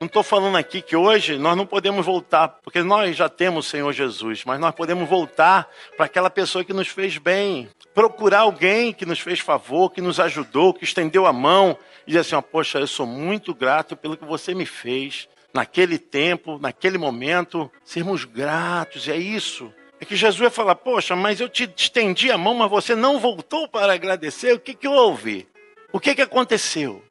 não 0.00 0.06
estou 0.06 0.22
falando 0.22 0.56
aqui 0.56 0.80
que 0.80 0.94
hoje 0.94 1.38
nós 1.38 1.56
não 1.56 1.66
podemos 1.66 2.06
voltar, 2.06 2.48
porque 2.62 2.82
nós 2.84 3.16
já 3.16 3.28
temos 3.28 3.66
o 3.66 3.68
Senhor 3.68 3.92
Jesus, 3.92 4.44
mas 4.44 4.60
nós 4.60 4.72
podemos 4.72 5.08
voltar 5.08 5.68
para 5.96 6.06
aquela 6.06 6.30
pessoa 6.30 6.64
que 6.64 6.72
nos 6.72 6.86
fez 6.86 7.18
bem, 7.18 7.68
procurar 7.92 8.40
alguém 8.40 8.92
que 8.92 9.04
nos 9.04 9.18
fez 9.18 9.40
favor, 9.40 9.90
que 9.90 10.00
nos 10.00 10.20
ajudou, 10.20 10.72
que 10.72 10.84
estendeu 10.84 11.26
a 11.26 11.32
mão 11.32 11.76
e 12.06 12.10
dizer 12.12 12.20
assim: 12.20 12.36
oh, 12.36 12.42
Poxa, 12.42 12.78
eu 12.78 12.86
sou 12.86 13.06
muito 13.06 13.52
grato 13.52 13.96
pelo 13.96 14.16
que 14.16 14.24
você 14.24 14.54
me 14.54 14.64
fez 14.64 15.28
naquele 15.52 15.98
tempo, 15.98 16.60
naquele 16.60 16.96
momento. 16.96 17.68
Sermos 17.82 18.24
gratos, 18.24 19.08
é 19.08 19.16
isso. 19.16 19.72
É 20.00 20.04
que 20.04 20.14
Jesus 20.14 20.40
ia 20.40 20.50
falar: 20.50 20.76
Poxa, 20.76 21.16
mas 21.16 21.40
eu 21.40 21.48
te 21.48 21.68
estendi 21.76 22.30
a 22.30 22.38
mão, 22.38 22.54
mas 22.54 22.70
você 22.70 22.94
não 22.94 23.18
voltou 23.18 23.66
para 23.66 23.94
agradecer. 23.94 24.54
O 24.54 24.60
que, 24.60 24.74
que 24.74 24.86
houve? 24.86 25.48
O 25.92 25.98
que, 25.98 26.14
que 26.14 26.22
aconteceu? 26.22 27.02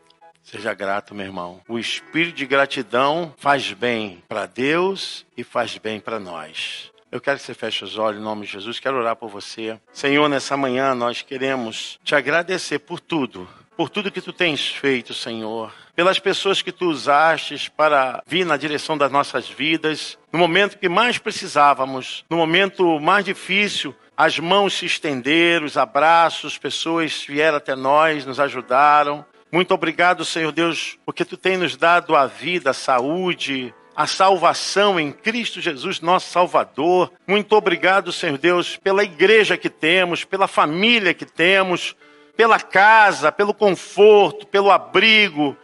Seja 0.50 0.74
grato, 0.74 1.14
meu 1.14 1.26
irmão. 1.26 1.60
O 1.68 1.78
espírito 1.78 2.38
de 2.38 2.46
gratidão 2.46 3.34
faz 3.38 3.74
bem 3.74 4.24
para 4.30 4.46
Deus 4.46 5.26
e 5.36 5.44
faz 5.44 5.78
bem 5.78 6.00
para 6.00 6.22
nós. 6.22 6.90
Eu 7.12 7.20
quero 7.20 7.38
que 7.38 7.44
você 7.44 7.54
feche 7.54 7.84
os 7.84 7.98
olhos 7.98 8.22
em 8.22 8.24
nome 8.24 8.46
de 8.46 8.54
Jesus. 8.54 8.80
Quero 8.80 8.96
orar 8.96 9.18
por 9.18 9.28
você. 9.30 9.78
Senhor, 9.92 10.30
nessa 10.30 10.56
manhã 10.56 10.96
nós 10.96 11.22
queremos 11.22 12.00
te 12.02 12.16
agradecer 12.16 12.80
por 12.80 13.02
tudo. 13.02 13.46
Por 13.76 13.90
tudo 13.90 14.10
que 14.10 14.22
tu 14.22 14.32
tens 14.32 14.70
feito, 14.70 15.14
Senhor. 15.14 15.74
Pelas 15.94 16.18
pessoas 16.18 16.62
que 16.62 16.72
tu 16.72 16.86
usaste 16.86 17.70
para 17.72 18.24
vir 18.26 18.46
na 18.46 18.56
direção 18.56 18.98
das 18.98 19.12
nossas 19.12 19.50
vidas. 19.50 20.18
No 20.32 20.40
momento 20.40 20.78
que 20.78 20.88
mais 20.88 21.18
precisávamos. 21.18 22.24
No 22.30 22.38
momento 22.38 23.02
mais 23.02 23.26
difícil. 23.26 23.94
As 24.16 24.40
mãos 24.40 24.76
se 24.76 24.86
estenderam, 24.86 25.66
os 25.66 25.76
abraços, 25.76 26.58
pessoas 26.58 27.26
vieram 27.28 27.58
até 27.58 27.76
nós, 27.76 28.26
nos 28.26 28.40
ajudaram. 28.40 29.26
Muito 29.52 29.74
obrigado, 29.74 30.26
Senhor 30.26 30.52
Deus, 30.52 31.00
porque 31.06 31.24
tu 31.24 31.38
tem 31.38 31.56
nos 31.56 31.78
dado 31.78 32.16
a 32.18 32.26
vida, 32.26 32.72
a 32.72 32.74
saúde, 32.74 33.74
a 33.96 34.06
salvação 34.06 35.00
em 35.00 35.12
Cristo 35.12 35.62
Jesus, 35.62 36.02
nosso 36.02 36.30
Salvador. 36.30 37.12
Muito 37.26 37.56
obrigado, 37.56 38.12
Senhor 38.12 38.38
Deus, 38.38 38.76
pela 38.76 39.06
igreja 39.06 39.56
que 39.56 39.70
temos, 39.70 40.26
pela 40.26 40.48
família 40.48 41.14
que 41.14 41.26
temos, 41.26 41.96
pela 42.36 42.60
casa, 42.60 43.32
pelo 43.32 43.54
conforto, 43.54 44.46
pelo 44.46 44.70
abrigo. 44.70 45.56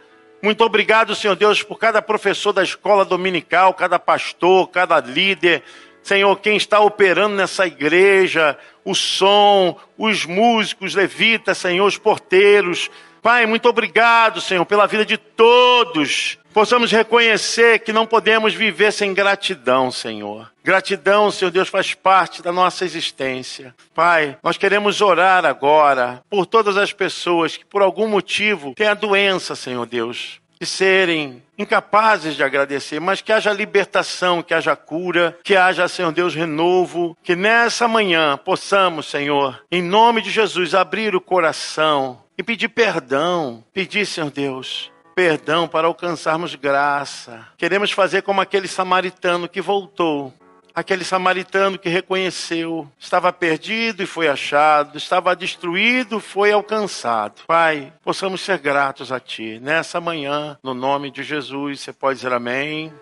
Muito 0.42 0.64
obrigado, 0.64 1.14
Senhor 1.14 1.36
Deus, 1.36 1.62
por 1.62 1.78
cada 1.78 2.00
professor 2.00 2.52
da 2.52 2.62
escola 2.62 3.04
dominical, 3.04 3.74
cada 3.74 3.98
pastor, 3.98 4.68
cada 4.68 4.98
líder, 4.98 5.62
Senhor, 6.02 6.34
quem 6.40 6.56
está 6.56 6.80
operando 6.80 7.36
nessa 7.36 7.66
igreja, 7.66 8.58
o 8.84 8.94
som, 8.94 9.78
os 9.96 10.26
músicos, 10.26 10.94
levitas, 10.94 11.58
Senhor, 11.58 11.86
os 11.86 11.98
porteiros. 11.98 12.90
Pai, 13.24 13.46
muito 13.46 13.70
obrigado, 13.70 14.38
Senhor, 14.38 14.66
pela 14.66 14.86
vida 14.86 15.02
de 15.02 15.16
todos. 15.16 16.36
Possamos 16.52 16.92
reconhecer 16.92 17.78
que 17.78 17.90
não 17.90 18.04
podemos 18.04 18.52
viver 18.52 18.92
sem 18.92 19.14
gratidão, 19.14 19.90
Senhor. 19.90 20.52
Gratidão, 20.62 21.30
Senhor 21.30 21.50
Deus, 21.50 21.70
faz 21.70 21.94
parte 21.94 22.42
da 22.42 22.52
nossa 22.52 22.84
existência. 22.84 23.74
Pai, 23.94 24.36
nós 24.42 24.58
queremos 24.58 25.00
orar 25.00 25.46
agora 25.46 26.22
por 26.28 26.44
todas 26.44 26.76
as 26.76 26.92
pessoas 26.92 27.56
que, 27.56 27.64
por 27.64 27.80
algum 27.80 28.06
motivo, 28.06 28.74
têm 28.74 28.88
a 28.88 28.94
doença, 28.94 29.56
Senhor 29.56 29.86
Deus 29.86 30.38
de 30.60 30.66
serem 30.66 31.42
incapazes 31.58 32.36
de 32.36 32.42
agradecer, 32.42 33.00
mas 33.00 33.20
que 33.20 33.32
haja 33.32 33.52
libertação, 33.52 34.42
que 34.42 34.54
haja 34.54 34.74
cura, 34.74 35.36
que 35.42 35.54
haja, 35.56 35.86
Senhor 35.88 36.12
Deus, 36.12 36.34
renovo, 36.34 37.16
que 37.22 37.36
nessa 37.36 37.86
manhã 37.86 38.38
possamos, 38.38 39.06
Senhor, 39.06 39.60
em 39.70 39.82
nome 39.82 40.22
de 40.22 40.30
Jesus, 40.30 40.74
abrir 40.74 41.14
o 41.14 41.20
coração 41.20 42.23
e 42.36 42.42
pedir 42.42 42.68
perdão, 42.68 43.64
pedir, 43.72 44.06
Senhor 44.06 44.30
Deus, 44.30 44.90
perdão 45.14 45.68
para 45.68 45.86
alcançarmos 45.86 46.54
graça. 46.54 47.46
Queremos 47.56 47.90
fazer 47.92 48.22
como 48.22 48.40
aquele 48.40 48.68
samaritano 48.68 49.48
que 49.48 49.60
voltou 49.60 50.32
aquele 50.74 51.04
samaritano 51.04 51.78
que 51.78 51.88
reconheceu, 51.88 52.90
estava 52.98 53.32
perdido 53.32 54.02
e 54.02 54.06
foi 54.06 54.26
achado, 54.26 54.98
estava 54.98 55.36
destruído, 55.36 56.18
foi 56.18 56.50
alcançado. 56.50 57.42
Pai, 57.46 57.92
possamos 58.02 58.40
ser 58.40 58.58
gratos 58.58 59.12
a 59.12 59.20
Ti 59.20 59.60
nessa 59.60 60.00
manhã, 60.00 60.58
no 60.62 60.74
nome 60.74 61.10
de 61.10 61.22
Jesus. 61.22 61.80
Você 61.80 61.92
pode 61.92 62.16
dizer 62.18 62.32
amém? 62.32 62.92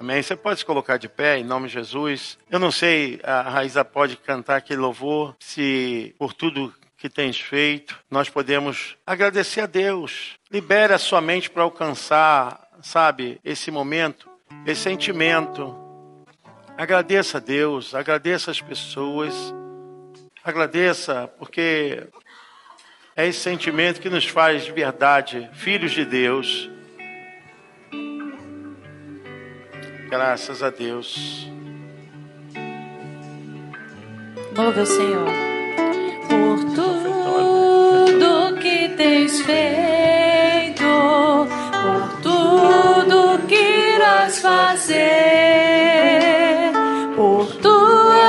Amém. 0.00 0.22
Você 0.22 0.34
pode 0.34 0.60
se 0.60 0.64
colocar 0.64 0.96
de 0.96 1.08
pé 1.08 1.38
em 1.38 1.44
nome 1.44 1.68
de 1.68 1.74
Jesus. 1.74 2.38
Eu 2.50 2.58
não 2.58 2.72
sei, 2.72 3.20
a 3.22 3.42
Raíza 3.42 3.84
pode 3.84 4.16
cantar 4.16 4.56
aquele 4.56 4.80
louvor, 4.80 5.36
se 5.38 6.14
por 6.18 6.32
tudo 6.32 6.72
que 7.02 7.10
tens 7.10 7.38
feito, 7.38 7.98
nós 8.10 8.30
podemos 8.30 8.96
agradecer 9.06 9.60
a 9.60 9.66
Deus. 9.66 10.36
Libere 10.50 10.94
a 10.94 10.98
sua 10.98 11.20
mente 11.20 11.50
para 11.50 11.62
alcançar, 11.62 12.66
sabe, 12.80 13.38
esse 13.44 13.70
momento, 13.70 14.30
esse 14.64 14.82
sentimento 14.82 15.82
Agradeça 16.76 17.36
a 17.36 17.40
Deus, 17.40 17.94
agradeça 17.94 18.50
as 18.50 18.60
pessoas, 18.60 19.54
agradeça 20.42 21.28
porque 21.38 22.02
é 23.14 23.26
esse 23.28 23.40
sentimento 23.40 24.00
que 24.00 24.08
nos 24.08 24.26
faz 24.26 24.64
de 24.64 24.72
verdade 24.72 25.50
filhos 25.52 25.92
de 25.92 26.04
Deus. 26.04 26.70
Graças 30.08 30.62
a 30.62 30.70
Deus. 30.70 31.46
Louve 34.56 34.80
o 34.80 34.86
Senhor 34.86 35.51
tens 39.02 39.40
feito, 39.40 40.84
por 41.82 42.22
tudo 42.22 43.38
que 43.48 43.94
irás 43.96 44.38
fazer. 44.38 45.42
Glória 47.16 48.28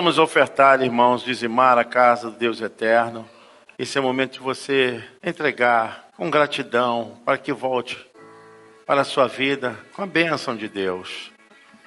vamos 0.00 0.18
ofertar, 0.18 0.80
irmãos, 0.80 1.22
dizimar 1.22 1.76
a 1.76 1.84
casa 1.84 2.30
do 2.30 2.38
Deus 2.38 2.58
eterno. 2.62 3.28
Esse 3.78 3.98
é 3.98 4.00
o 4.00 4.04
momento 4.04 4.32
de 4.32 4.40
você 4.40 5.04
entregar 5.22 6.08
com 6.16 6.30
gratidão 6.30 7.18
para 7.22 7.36
que 7.36 7.52
volte 7.52 7.98
para 8.86 9.02
a 9.02 9.04
sua 9.04 9.26
vida 9.26 9.78
com 9.92 10.02
a 10.02 10.06
bênção 10.06 10.56
de 10.56 10.70
Deus. 10.70 11.30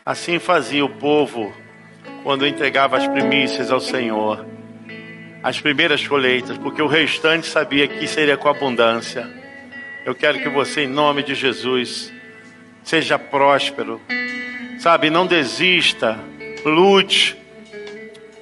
Assim 0.06 0.38
fazia 0.38 0.86
o 0.86 0.90
povo 0.90 1.52
quando 2.22 2.46
entregava 2.46 2.98
as 2.98 3.08
primícias 3.08 3.72
ao 3.72 3.80
Senhor, 3.80 4.46
as 5.42 5.60
primeiras 5.60 6.08
colheitas, 6.08 6.56
porque 6.60 6.84
o 6.84 6.88
restante 6.88 7.48
sabia 7.48 7.88
que 7.88 8.06
seria 8.06 8.38
com 8.38 8.48
abundância. 8.48 9.28
Eu 10.06 10.14
quero 10.14 10.38
que 10.38 10.50
você, 10.50 10.84
em 10.84 10.88
nome 10.88 11.24
de 11.24 11.34
Jesus, 11.34 12.14
seja 12.84 13.18
próspero, 13.18 14.00
sabe? 14.78 15.10
Não 15.10 15.26
desista, 15.26 16.20
lute. 16.64 17.42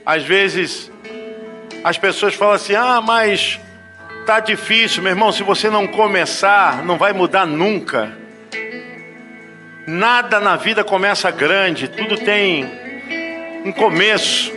Às 0.05 0.23
vezes 0.23 0.91
as 1.83 1.97
pessoas 1.97 2.33
falam 2.33 2.55
assim: 2.55 2.75
ah, 2.75 3.01
mas 3.01 3.59
tá 4.25 4.39
difícil, 4.39 5.01
meu 5.03 5.11
irmão. 5.11 5.31
Se 5.31 5.43
você 5.43 5.69
não 5.69 5.87
começar, 5.87 6.83
não 6.83 6.97
vai 6.97 7.13
mudar 7.13 7.45
nunca. 7.45 8.11
Nada 9.87 10.39
na 10.39 10.55
vida 10.55 10.83
começa 10.83 11.31
grande, 11.31 11.87
tudo 11.87 12.17
tem 12.17 12.65
um 13.65 13.71
começo. 13.71 14.51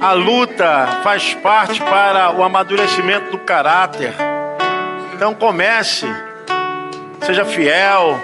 A 0.00 0.12
luta 0.12 1.00
faz 1.02 1.34
parte 1.34 1.80
para 1.80 2.30
o 2.34 2.42
amadurecimento 2.42 3.30
do 3.30 3.38
caráter. 3.38 4.12
Então 5.14 5.34
comece, 5.34 6.06
seja 7.22 7.44
fiel. 7.44 8.20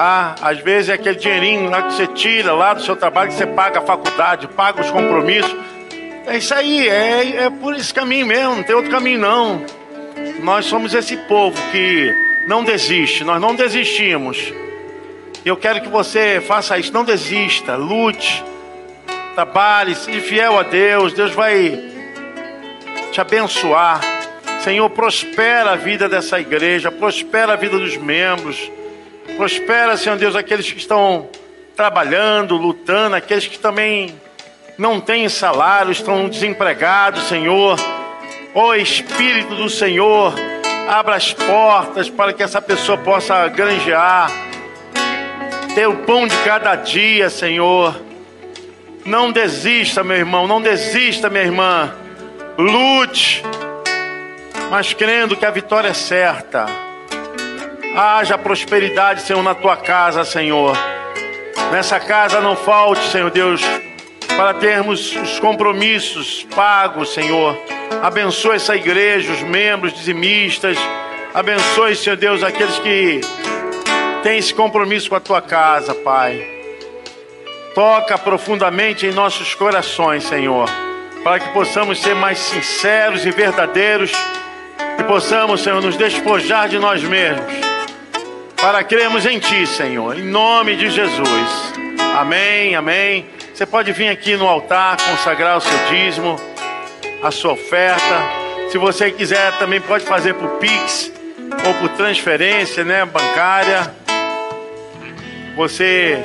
Ah, 0.00 0.36
às 0.42 0.60
vezes 0.60 0.90
é 0.90 0.92
aquele 0.92 1.16
dinheirinho 1.16 1.68
lá 1.68 1.82
que 1.82 1.94
você 1.94 2.06
tira 2.06 2.52
lá 2.52 2.72
do 2.72 2.80
seu 2.84 2.94
trabalho, 2.94 3.30
que 3.30 3.34
você 3.34 3.48
paga 3.48 3.80
a 3.80 3.82
faculdade, 3.82 4.46
paga 4.46 4.80
os 4.80 4.88
compromissos. 4.92 5.52
É 6.24 6.36
isso 6.36 6.54
aí, 6.54 6.88
é, 6.88 7.46
é 7.46 7.50
por 7.50 7.74
esse 7.74 7.92
caminho 7.92 8.24
mesmo, 8.24 8.54
não 8.54 8.62
tem 8.62 8.76
outro 8.76 8.92
caminho 8.92 9.18
não. 9.18 9.60
Nós 10.40 10.66
somos 10.66 10.94
esse 10.94 11.16
povo 11.26 11.60
que 11.72 12.14
não 12.46 12.62
desiste, 12.62 13.24
nós 13.24 13.40
não 13.40 13.56
desistimos. 13.56 14.52
Eu 15.44 15.56
quero 15.56 15.80
que 15.80 15.88
você 15.88 16.40
faça 16.46 16.78
isso, 16.78 16.92
não 16.92 17.02
desista, 17.02 17.74
lute, 17.74 18.44
trabalhe, 19.34 19.96
seja 19.96 20.20
fiel 20.20 20.60
a 20.60 20.62
Deus, 20.62 21.12
Deus 21.12 21.32
vai 21.32 21.76
te 23.10 23.20
abençoar. 23.20 24.00
Senhor, 24.60 24.88
prospera 24.90 25.72
a 25.72 25.76
vida 25.76 26.08
dessa 26.08 26.38
igreja, 26.38 26.88
prospera 26.88 27.54
a 27.54 27.56
vida 27.56 27.76
dos 27.76 27.96
membros, 27.96 28.70
prospera, 29.36 29.96
Senhor 29.96 30.16
Deus, 30.16 30.34
aqueles 30.34 30.70
que 30.70 30.78
estão 30.78 31.28
trabalhando, 31.76 32.56
lutando, 32.56 33.14
aqueles 33.14 33.46
que 33.46 33.58
também 33.58 34.14
não 34.76 35.00
têm 35.00 35.28
salário, 35.28 35.92
estão 35.92 36.28
desempregados, 36.28 37.24
Senhor. 37.24 37.78
Ó 38.54 38.68
oh, 38.68 38.74
Espírito 38.74 39.54
do 39.54 39.68
Senhor, 39.68 40.34
abra 40.88 41.16
as 41.16 41.32
portas 41.32 42.08
para 42.08 42.32
que 42.32 42.42
essa 42.42 42.62
pessoa 42.62 42.96
possa 42.98 43.46
granjear, 43.48 44.30
ter 45.74 45.86
o 45.86 45.98
pão 45.98 46.26
de 46.26 46.36
cada 46.38 46.74
dia, 46.74 47.28
Senhor. 47.28 48.00
Não 49.04 49.30
desista, 49.30 50.02
meu 50.02 50.16
irmão, 50.16 50.46
não 50.46 50.60
desista, 50.60 51.30
minha 51.30 51.44
irmã. 51.44 51.94
Lute, 52.58 53.42
mas 54.70 54.92
crendo 54.92 55.36
que 55.36 55.46
a 55.46 55.50
vitória 55.50 55.88
é 55.88 55.94
certa. 55.94 56.87
Haja 57.94 58.38
prosperidade, 58.38 59.22
Senhor, 59.22 59.42
na 59.42 59.54
tua 59.54 59.76
casa, 59.76 60.24
Senhor. 60.24 60.76
Nessa 61.72 61.98
casa 61.98 62.40
não 62.40 62.56
falte, 62.56 63.02
Senhor 63.10 63.30
Deus, 63.30 63.60
para 64.36 64.54
termos 64.54 65.14
os 65.16 65.38
compromissos 65.40 66.46
pagos, 66.54 67.12
Senhor. 67.12 67.58
Abençoe 68.02 68.56
essa 68.56 68.76
igreja, 68.76 69.32
os 69.32 69.42
membros 69.42 69.92
dizimistas. 69.92 70.78
Abençoe, 71.34 71.96
Senhor 71.96 72.16
Deus, 72.16 72.42
aqueles 72.42 72.78
que 72.78 73.20
têm 74.22 74.38
esse 74.38 74.54
compromisso 74.54 75.10
com 75.10 75.16
a 75.16 75.20
tua 75.20 75.42
casa, 75.42 75.94
Pai. 75.94 76.46
Toca 77.74 78.16
profundamente 78.16 79.06
em 79.06 79.12
nossos 79.12 79.54
corações, 79.54 80.24
Senhor, 80.24 80.68
para 81.22 81.38
que 81.38 81.48
possamos 81.50 82.00
ser 82.00 82.14
mais 82.14 82.38
sinceros 82.38 83.26
e 83.26 83.30
verdadeiros 83.30 84.12
e 84.98 85.02
possamos, 85.04 85.62
Senhor, 85.62 85.82
nos 85.82 85.96
despojar 85.96 86.68
de 86.68 86.78
nós 86.78 87.02
mesmos 87.02 87.67
para 88.60 88.82
crermos 88.82 89.24
em 89.24 89.38
Ti, 89.38 89.66
Senhor, 89.66 90.18
em 90.18 90.24
nome 90.24 90.76
de 90.76 90.90
Jesus. 90.90 91.72
Amém, 92.18 92.74
amém. 92.74 93.26
Você 93.54 93.64
pode 93.64 93.92
vir 93.92 94.08
aqui 94.08 94.36
no 94.36 94.46
altar 94.46 94.96
consagrar 94.96 95.56
o 95.56 95.60
seu 95.60 95.78
dízimo, 95.88 96.36
a 97.22 97.30
sua 97.30 97.52
oferta. 97.52 98.22
Se 98.70 98.78
você 98.78 99.10
quiser, 99.10 99.56
também 99.58 99.80
pode 99.80 100.04
fazer 100.04 100.34
por 100.34 100.48
Pix 100.58 101.12
ou 101.66 101.74
por 101.74 101.88
transferência, 101.90 102.84
né, 102.84 103.04
bancária. 103.04 103.94
Você 105.56 106.20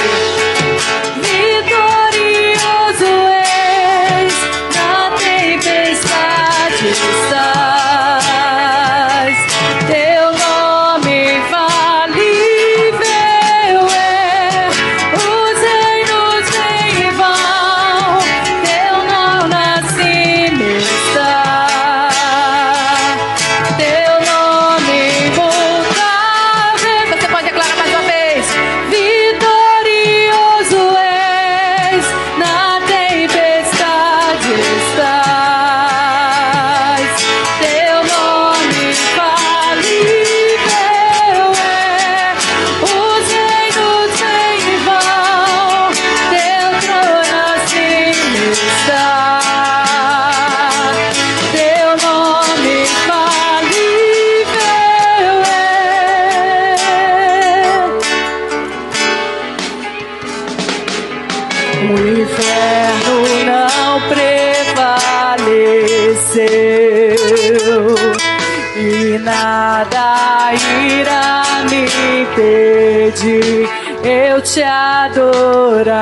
Irá 70.53 71.43
me 71.70 71.86
impedir. 72.22 73.70
Eu 74.03 74.41
te 74.41 74.61
adorarei. 74.63 75.95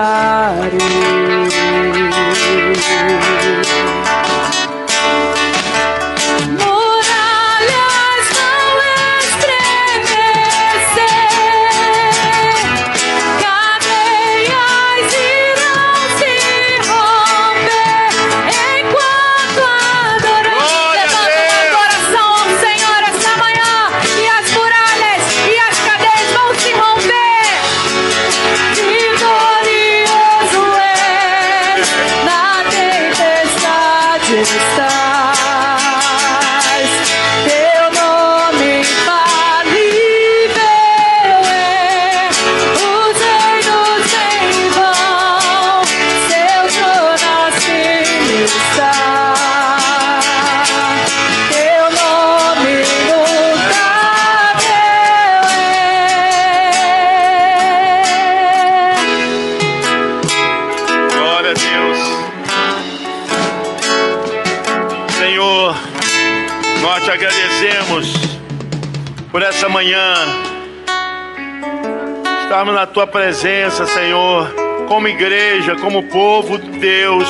Tua 72.93 73.07
presença, 73.07 73.87
Senhor, 73.87 74.53
como 74.87 75.07
igreja, 75.07 75.75
como 75.75 76.03
povo 76.03 76.59
de 76.59 76.69
Deus. 76.77 77.27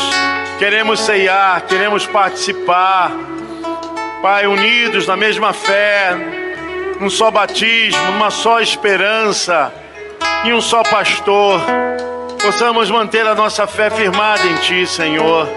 Queremos 0.59 0.99
ceiar, 0.99 1.61
queremos 1.61 2.05
participar. 2.05 3.11
Pai, 4.21 4.45
unidos 4.45 5.07
na 5.07 5.15
mesma 5.15 5.53
fé, 5.53 6.11
num 6.99 7.09
só 7.09 7.31
batismo, 7.31 8.03
numa 8.11 8.29
só 8.29 8.59
esperança, 8.59 9.73
em 10.43 10.53
um 10.53 10.61
só 10.61 10.83
pastor 10.83 11.61
possamos 12.41 12.91
manter 12.91 13.25
a 13.25 13.33
nossa 13.33 13.65
fé 13.65 13.89
firmada 13.89 14.45
em 14.45 14.55
Ti, 14.57 14.85
Senhor. 14.85 15.47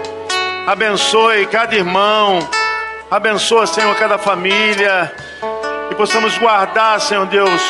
Abençoe 0.65 1.45
cada 1.47 1.75
irmão, 1.75 2.39
abençoa, 3.11 3.67
Senhor, 3.67 3.93
cada 3.95 4.17
família, 4.17 5.13
e 5.91 5.95
possamos 5.95 6.37
guardar, 6.37 7.01
Senhor 7.01 7.25
Deus, 7.25 7.61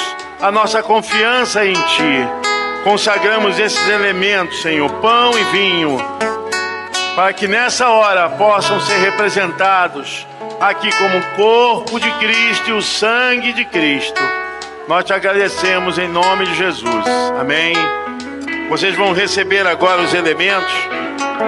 a 0.41 0.51
nossa 0.51 0.83
confiança 0.83 1.65
em 1.65 1.73
Ti. 1.73 2.27
Consagramos 2.83 3.59
esses 3.59 3.87
elementos, 3.87 4.61
Senhor, 4.61 4.89
pão 5.01 5.37
e 5.37 5.43
vinho, 5.45 5.97
para 7.15 7.33
que 7.33 7.47
nessa 7.47 7.89
hora 7.89 8.29
possam 8.29 8.79
ser 8.79 8.97
representados 8.97 10.25
aqui 10.59 10.89
como 10.97 11.17
o 11.17 11.35
corpo 11.35 11.99
de 11.99 12.09
Cristo 12.13 12.69
e 12.69 12.73
o 12.73 12.81
sangue 12.81 13.51
de 13.53 13.65
Cristo. 13.65 14.21
Nós 14.87 15.03
te 15.03 15.13
agradecemos 15.13 15.97
em 15.97 16.07
nome 16.07 16.45
de 16.45 16.55
Jesus. 16.55 17.05
Amém. 17.39 17.73
Vocês 18.69 18.95
vão 18.95 19.13
receber 19.13 19.65
agora 19.67 20.01
os 20.01 20.13
elementos 20.13 20.73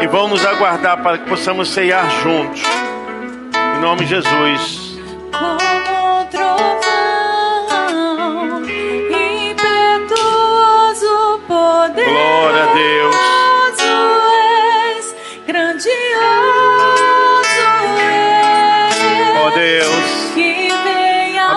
e 0.01 0.07
vão 0.07 0.27
nos 0.27 0.45
aguardar 0.45 1.01
para 1.01 1.17
que 1.17 1.29
possamos 1.29 1.69
ceiar 1.69 2.09
juntos. 2.21 2.61
Em 3.77 3.81
nome 3.81 4.03
de 4.03 4.09
Jesus. 4.09 4.99
Como 5.31 5.59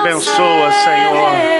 Abençoa. 0.02 0.72
Senhor. 0.72 1.51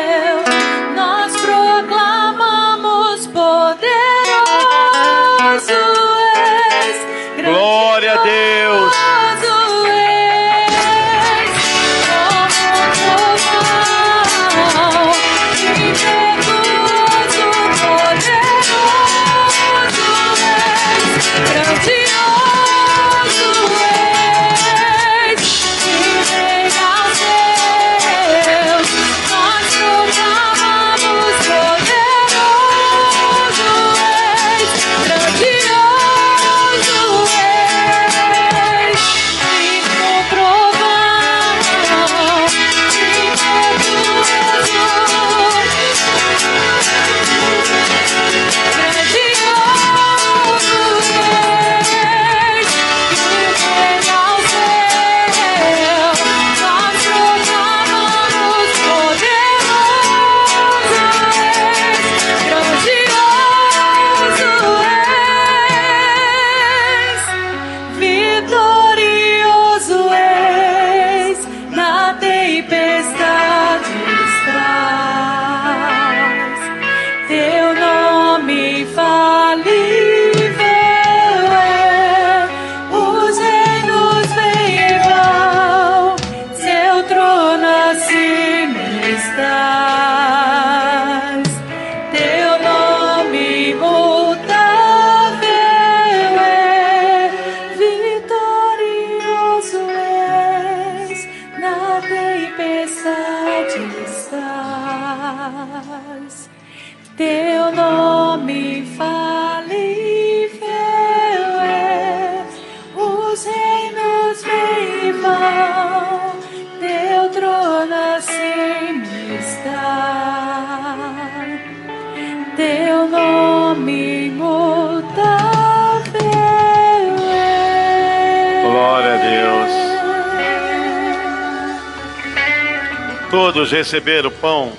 Todos 133.32 133.72
receberam 133.72 134.28
o 134.28 134.30
pão, 134.30 134.76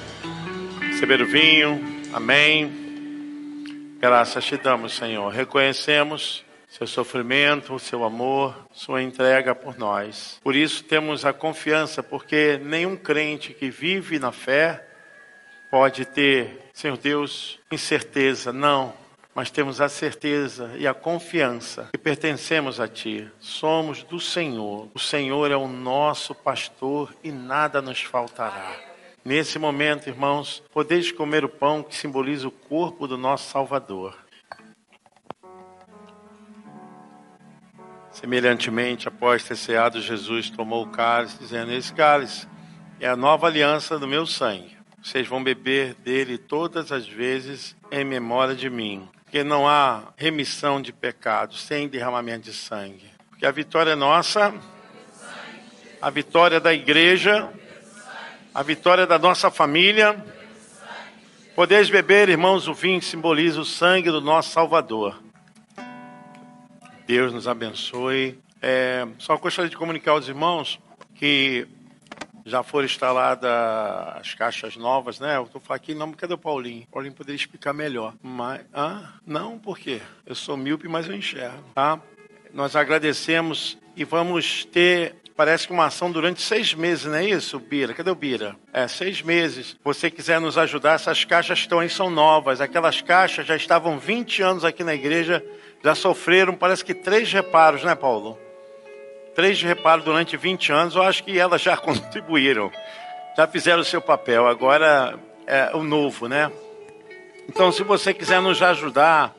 receberam 0.80 1.26
o 1.26 1.28
vinho. 1.28 1.84
Amém. 2.14 3.98
Graças 4.00 4.46
te 4.46 4.58
damos, 4.58 4.94
Senhor. 4.94 5.34
Reconhecemos 5.34 6.46
seu 6.70 6.86
sofrimento, 6.86 7.80
seu 7.80 8.04
amor, 8.04 8.68
sua 8.72 9.02
entrega 9.02 9.56
por 9.56 9.76
nós. 9.76 10.40
Por 10.44 10.56
isso 10.56 10.84
temos 10.84 11.26
a 11.26 11.34
confiança, 11.34 12.04
porque 12.04 12.60
nenhum 12.64 12.96
crente 12.96 13.56
que 13.56 13.72
vive 13.72 14.20
na 14.20 14.32
fé 14.32 14.86
pode 15.72 16.06
ter, 16.06 16.70
Senhor 16.76 16.98
Deus, 16.98 17.60
incerteza. 17.72 18.54
Não. 18.54 18.94
Mas 19.36 19.50
temos 19.50 19.82
a 19.82 19.90
certeza 19.90 20.72
e 20.78 20.88
a 20.88 20.94
confiança 20.94 21.90
que 21.92 21.98
pertencemos 21.98 22.80
a 22.80 22.88
Ti. 22.88 23.28
Somos 23.40 24.04
do 24.04 24.20
Senhor. 24.20 24.90
O 24.94 25.00
Senhor 25.00 25.50
é 25.50 25.56
o 25.56 25.68
nosso 25.68 26.36
pastor 26.36 27.14
e 27.24 27.32
nada 27.32 27.82
nos 27.82 28.02
faltará. 28.02 28.72
Nesse 29.26 29.58
momento, 29.58 30.08
irmãos, 30.08 30.62
podeis 30.72 31.12
comer 31.12 31.44
o 31.44 31.50
pão 31.50 31.82
que 31.82 31.96
simboliza 31.96 32.48
o 32.48 32.52
corpo 32.52 33.08
do 33.08 33.18
nosso 33.18 33.50
Salvador. 33.50 34.16
Semelhantemente, 38.12 39.08
após 39.08 39.44
ter 39.44 39.56
ceado, 39.56 40.00
Jesus 40.00 40.50
tomou 40.52 40.84
o 40.84 40.90
cálice, 40.90 41.40
dizendo: 41.40 41.72
Esse 41.74 41.92
cálice 41.92 42.48
é 43.00 43.08
a 43.08 43.16
nova 43.16 43.48
aliança 43.48 43.98
do 43.98 44.08
meu 44.08 44.28
sangue. 44.28 44.78
Vocês 45.02 45.28
vão 45.28 45.44
beber 45.44 45.96
dele 45.96 46.38
todas 46.38 46.92
as 46.92 47.08
vezes 47.08 47.76
em 47.92 48.06
memória 48.06 48.56
de 48.56 48.70
mim. 48.70 49.10
Porque 49.34 49.44
não 49.44 49.68
há 49.68 50.14
remissão 50.16 50.80
de 50.80 50.94
pecados 50.94 51.64
sem 51.64 51.88
derramamento 51.88 52.52
de 52.52 52.54
sangue. 52.54 53.10
Porque 53.18 53.40
Que 53.40 53.46
a 53.48 53.52
vitória 53.52 53.94
é 53.94 53.96
nossa, 53.96 54.54
a 56.00 56.10
vitória 56.12 56.60
da 56.60 56.72
igreja, 56.72 57.50
a 58.54 58.62
vitória 58.62 59.08
da 59.08 59.18
nossa 59.18 59.50
família. 59.50 60.24
Podeis 61.56 61.90
beber, 61.90 62.30
irmãos, 62.30 62.68
o 62.68 62.76
vinho 62.76 63.00
que 63.00 63.08
simboliza 63.08 63.60
o 63.60 63.66
sangue 63.66 64.12
do 64.12 64.22
nosso 64.22 64.52
Salvador. 64.52 65.20
Deus 67.08 67.34
nos 67.34 67.48
abençoe. 67.48 68.40
É, 68.62 69.08
só 69.18 69.36
gostaria 69.38 69.68
de 69.68 69.76
comunicar 69.76 70.12
aos 70.12 70.28
irmãos 70.28 70.80
que 71.16 71.68
já 72.46 72.64
foram 72.64 72.86
instaladas 72.86 73.50
as 74.20 74.34
caixas 74.34 74.76
novas, 74.76 75.20
né? 75.20 75.38
Eu 75.38 75.46
tô 75.46 75.60
falando 75.60 75.82
aqui, 75.82 75.94
não, 75.94 76.12
cadê 76.12 76.34
o 76.34 76.38
Paulinho? 76.38 76.84
O 76.84 76.94
Paulinho 76.94 77.14
poderia 77.14 77.36
explicar 77.36 77.74
melhor. 77.74 78.14
Mas, 78.22 78.62
ah, 78.74 79.14
não, 79.26 79.58
por 79.58 79.78
quê? 79.78 80.02
Eu 80.26 80.36
sou 80.36 80.58
míope, 80.58 80.88
mas 80.88 81.08
eu 81.08 81.16
enxergo, 81.16 81.64
tá? 81.74 82.00
Nós 82.54 82.76
agradecemos 82.76 83.78
e 83.96 84.04
vamos 84.04 84.66
ter 84.66 85.16
parece 85.36 85.68
que 85.68 85.74
uma 85.74 85.88
ação 85.88 86.12
durante 86.12 86.42
seis 86.42 86.74
meses, 86.74 87.06
não 87.06 87.16
é 87.16 87.26
isso, 87.26 87.60
Bira? 87.60 87.94
Cadê 87.94 88.12
o 88.12 88.16
Bira? 88.16 88.56
É, 88.72 88.88
seis 88.88 89.22
meses. 89.22 89.76
Você 89.84 90.10
quiser 90.10 90.40
nos 90.40 90.58
ajudar, 90.58 90.94
essas 90.94 91.26
caixas 91.26 91.60
estão 91.60 91.80
aí, 91.80 91.90
são 91.90 92.10
novas. 92.10 92.62
Aquelas 92.62 93.02
caixas 93.02 93.46
já 93.46 93.56
estavam 93.56 93.98
20 93.98 94.42
anos 94.42 94.64
aqui 94.64 94.84
na 94.84 94.94
igreja, 94.94 95.44
já 95.84 95.96
sofreram, 95.96 96.54
parece 96.54 96.86
que 96.86 96.94
três 96.94 97.32
reparos, 97.32 97.84
né, 97.84 97.96
Paulo? 97.96 98.38
Três 99.36 99.62
reparos 99.62 100.06
durante 100.06 100.38
20 100.38 100.72
anos, 100.72 100.96
eu 100.96 101.02
acho 101.02 101.24
que 101.24 101.38
elas 101.38 101.62
já 101.62 101.76
contribuíram. 101.78 102.72
Já 103.36 103.48
fizeram 103.48 103.82
o 103.82 103.86
seu 103.86 104.02
papel, 104.02 104.48
agora 104.48 105.18
é 105.48 105.72
o 105.76 105.84
novo, 105.84 106.28
né? 106.28 106.52
Então, 107.50 107.72
se 107.72 107.84
você 107.84 108.14
quiser 108.14 108.42
nos 108.42 108.62
ajudar, 108.62 109.36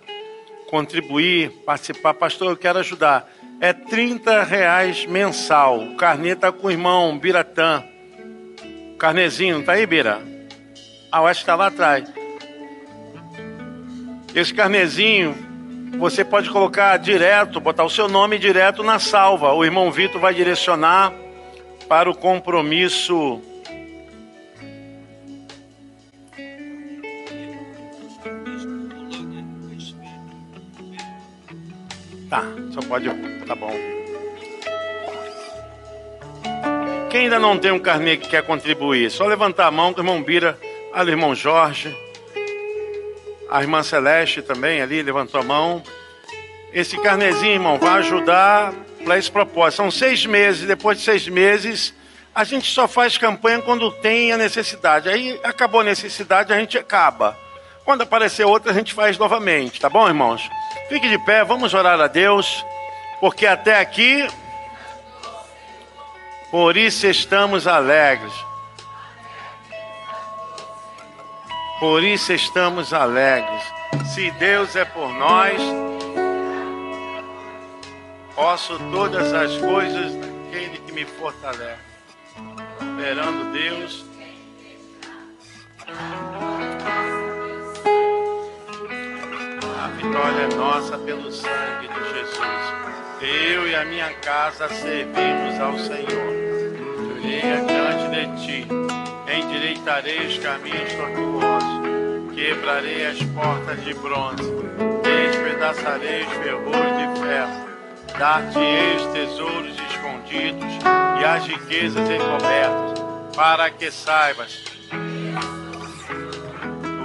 contribuir, 0.68 1.50
participar, 1.64 2.14
pastor, 2.14 2.50
eu 2.50 2.56
quero 2.56 2.78
ajudar 2.80 3.28
é 3.60 3.72
30 3.72 4.42
reais 4.42 5.06
mensal. 5.06 5.78
O 5.80 5.96
carnê 5.96 6.36
com 6.36 6.66
o 6.66 6.70
irmão 6.70 7.18
Biratã. 7.18 7.82
Carnezinho, 8.98 9.62
tá 9.64 9.72
aí, 9.72 9.86
Bira? 9.86 10.20
Ah, 11.10 11.20
eu 11.20 11.26
acho 11.26 11.40
que 11.40 11.44
está 11.44 11.54
lá 11.54 11.68
atrás. 11.68 12.04
Esse 14.34 14.52
carnezinho, 14.52 15.34
você 15.98 16.24
pode 16.24 16.50
colocar 16.50 16.96
direto, 16.96 17.60
botar 17.60 17.84
o 17.84 17.90
seu 17.90 18.08
nome 18.08 18.38
direto 18.38 18.82
na 18.82 18.98
salva. 18.98 19.52
O 19.52 19.64
irmão 19.64 19.90
Vitor 19.90 20.20
vai 20.20 20.34
direcionar 20.34 21.12
para 21.88 22.10
o 22.10 22.14
compromisso. 22.14 23.40
Tá, 32.28 32.42
só 32.72 32.80
pode 32.88 33.08
Tá 33.46 33.54
bom. 33.54 33.72
Quem 37.10 37.24
ainda 37.24 37.38
não 37.38 37.56
tem 37.58 37.70
um 37.70 37.78
carnê 37.78 38.16
que 38.16 38.28
quer 38.28 38.42
contribuir, 38.42 39.10
só 39.10 39.26
levantar 39.26 39.66
a 39.66 39.70
mão 39.70 39.92
que 39.92 40.00
o 40.00 40.02
irmão 40.02 40.22
Bira, 40.22 40.58
ali 40.92 41.12
irmão 41.12 41.34
Jorge, 41.34 41.94
a 43.54 43.60
irmã 43.60 43.84
Celeste 43.84 44.42
também 44.42 44.82
ali 44.82 45.00
levantou 45.00 45.40
a 45.40 45.44
mão. 45.44 45.80
Esse 46.72 46.98
carnezinho, 46.98 47.52
irmão, 47.52 47.78
vai 47.78 48.00
ajudar 48.00 48.74
para 49.04 49.16
esse 49.16 49.30
propósito. 49.30 49.76
São 49.76 49.92
seis 49.92 50.26
meses, 50.26 50.66
depois 50.66 50.98
de 50.98 51.04
seis 51.04 51.28
meses, 51.28 51.94
a 52.34 52.42
gente 52.42 52.68
só 52.68 52.88
faz 52.88 53.16
campanha 53.16 53.62
quando 53.62 53.92
tem 53.92 54.32
a 54.32 54.36
necessidade. 54.36 55.08
Aí 55.08 55.38
acabou 55.44 55.82
a 55.82 55.84
necessidade, 55.84 56.52
a 56.52 56.58
gente 56.58 56.76
acaba. 56.76 57.38
Quando 57.84 58.02
aparecer 58.02 58.44
outra, 58.44 58.72
a 58.72 58.74
gente 58.74 58.92
faz 58.92 59.16
novamente, 59.16 59.80
tá 59.80 59.88
bom, 59.88 60.08
irmãos? 60.08 60.42
Fique 60.88 61.08
de 61.08 61.18
pé, 61.24 61.44
vamos 61.44 61.74
orar 61.74 62.00
a 62.00 62.08
Deus 62.08 62.64
porque 63.20 63.46
até 63.46 63.78
aqui, 63.78 64.26
por 66.50 66.76
isso 66.76 67.06
estamos 67.06 67.68
alegres. 67.68 68.32
Por 71.80 72.02
isso 72.02 72.32
estamos 72.32 72.92
alegres. 72.92 73.62
Se 74.14 74.30
Deus 74.32 74.76
é 74.76 74.84
por 74.84 75.12
nós, 75.14 75.60
posso 78.34 78.78
todas 78.90 79.32
as 79.32 79.56
coisas 79.58 80.14
naquele 80.14 80.78
que 80.78 80.92
me 80.92 81.04
fortalece. 81.04 81.80
Esperando 82.80 83.52
Deus. 83.52 84.04
A 89.82 89.88
vitória 89.88 90.42
é 90.42 90.54
nossa 90.54 90.98
pelo 90.98 91.30
sangue 91.32 91.88
de 91.88 92.14
Jesus. 92.14 92.84
Eu 93.20 93.68
e 93.68 93.74
a 93.74 93.84
minha 93.84 94.12
casa 94.14 94.68
servimos 94.68 95.60
ao 95.60 95.78
Senhor. 95.78 96.32
Irei 97.22 97.52
adiante 97.52 98.08
de 98.10 98.46
ti, 98.46 98.68
endireitarei 99.32 100.26
os 100.26 100.38
caminhos 100.38 100.92
tortuosos, 100.92 101.33
quebrarei 102.44 103.06
as 103.06 103.22
portas 103.22 103.82
de 103.82 103.94
bronze, 103.94 104.52
despedaçarei 105.02 106.24
os 106.24 106.32
ferros 106.34 106.74
de 106.74 107.20
ferro, 107.22 107.68
dar-te-eis 108.18 109.02
tesouros 109.14 109.74
escondidos 109.90 110.74
e 111.20 111.24
as 111.24 111.46
riquezas 111.46 112.10
encobertas, 112.10 113.02
para 113.34 113.70
que 113.70 113.90
saibas, 113.90 114.62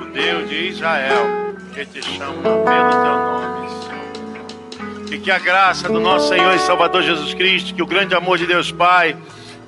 o 0.01 0.11
Deus 0.11 0.49
de 0.49 0.67
Israel, 0.67 1.55
que 1.73 1.85
te 1.85 2.01
chama 2.01 2.43
pelo 2.43 2.91
teu 2.91 3.15
nome 3.15 3.49
e 5.11 5.17
que 5.19 5.31
a 5.31 5.39
graça 5.39 5.87
do 5.87 6.01
nosso 6.01 6.27
Senhor 6.27 6.53
e 6.53 6.59
Salvador 6.59 7.01
Jesus 7.01 7.33
Cristo, 7.33 7.73
que 7.73 7.81
o 7.81 7.87
grande 7.87 8.13
amor 8.13 8.37
de 8.37 8.45
Deus 8.45 8.73
Pai 8.73 9.15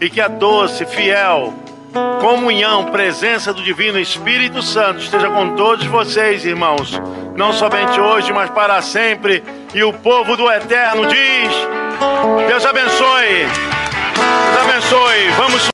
e 0.01 0.09
que 0.09 0.19
a 0.19 0.27
doce, 0.27 0.85
fiel 0.85 1.70
comunhão, 2.19 2.85
presença 2.85 3.53
do 3.53 3.61
Divino 3.61 3.99
Espírito 3.99 4.61
Santo 4.61 5.01
esteja 5.01 5.29
com 5.29 5.55
todos 5.55 5.85
vocês, 5.85 6.45
irmãos, 6.45 7.01
não 7.35 7.51
somente 7.51 7.99
hoje, 7.99 8.31
mas 8.31 8.49
para 8.49 8.81
sempre. 8.81 9.43
E 9.73 9.83
o 9.83 9.91
povo 9.91 10.37
do 10.37 10.49
Eterno 10.51 11.07
diz: 11.07 11.53
Deus 12.47 12.65
abençoe, 12.65 13.45
Deus 14.53 14.69
abençoe. 14.69 15.29
Vamos 15.37 15.67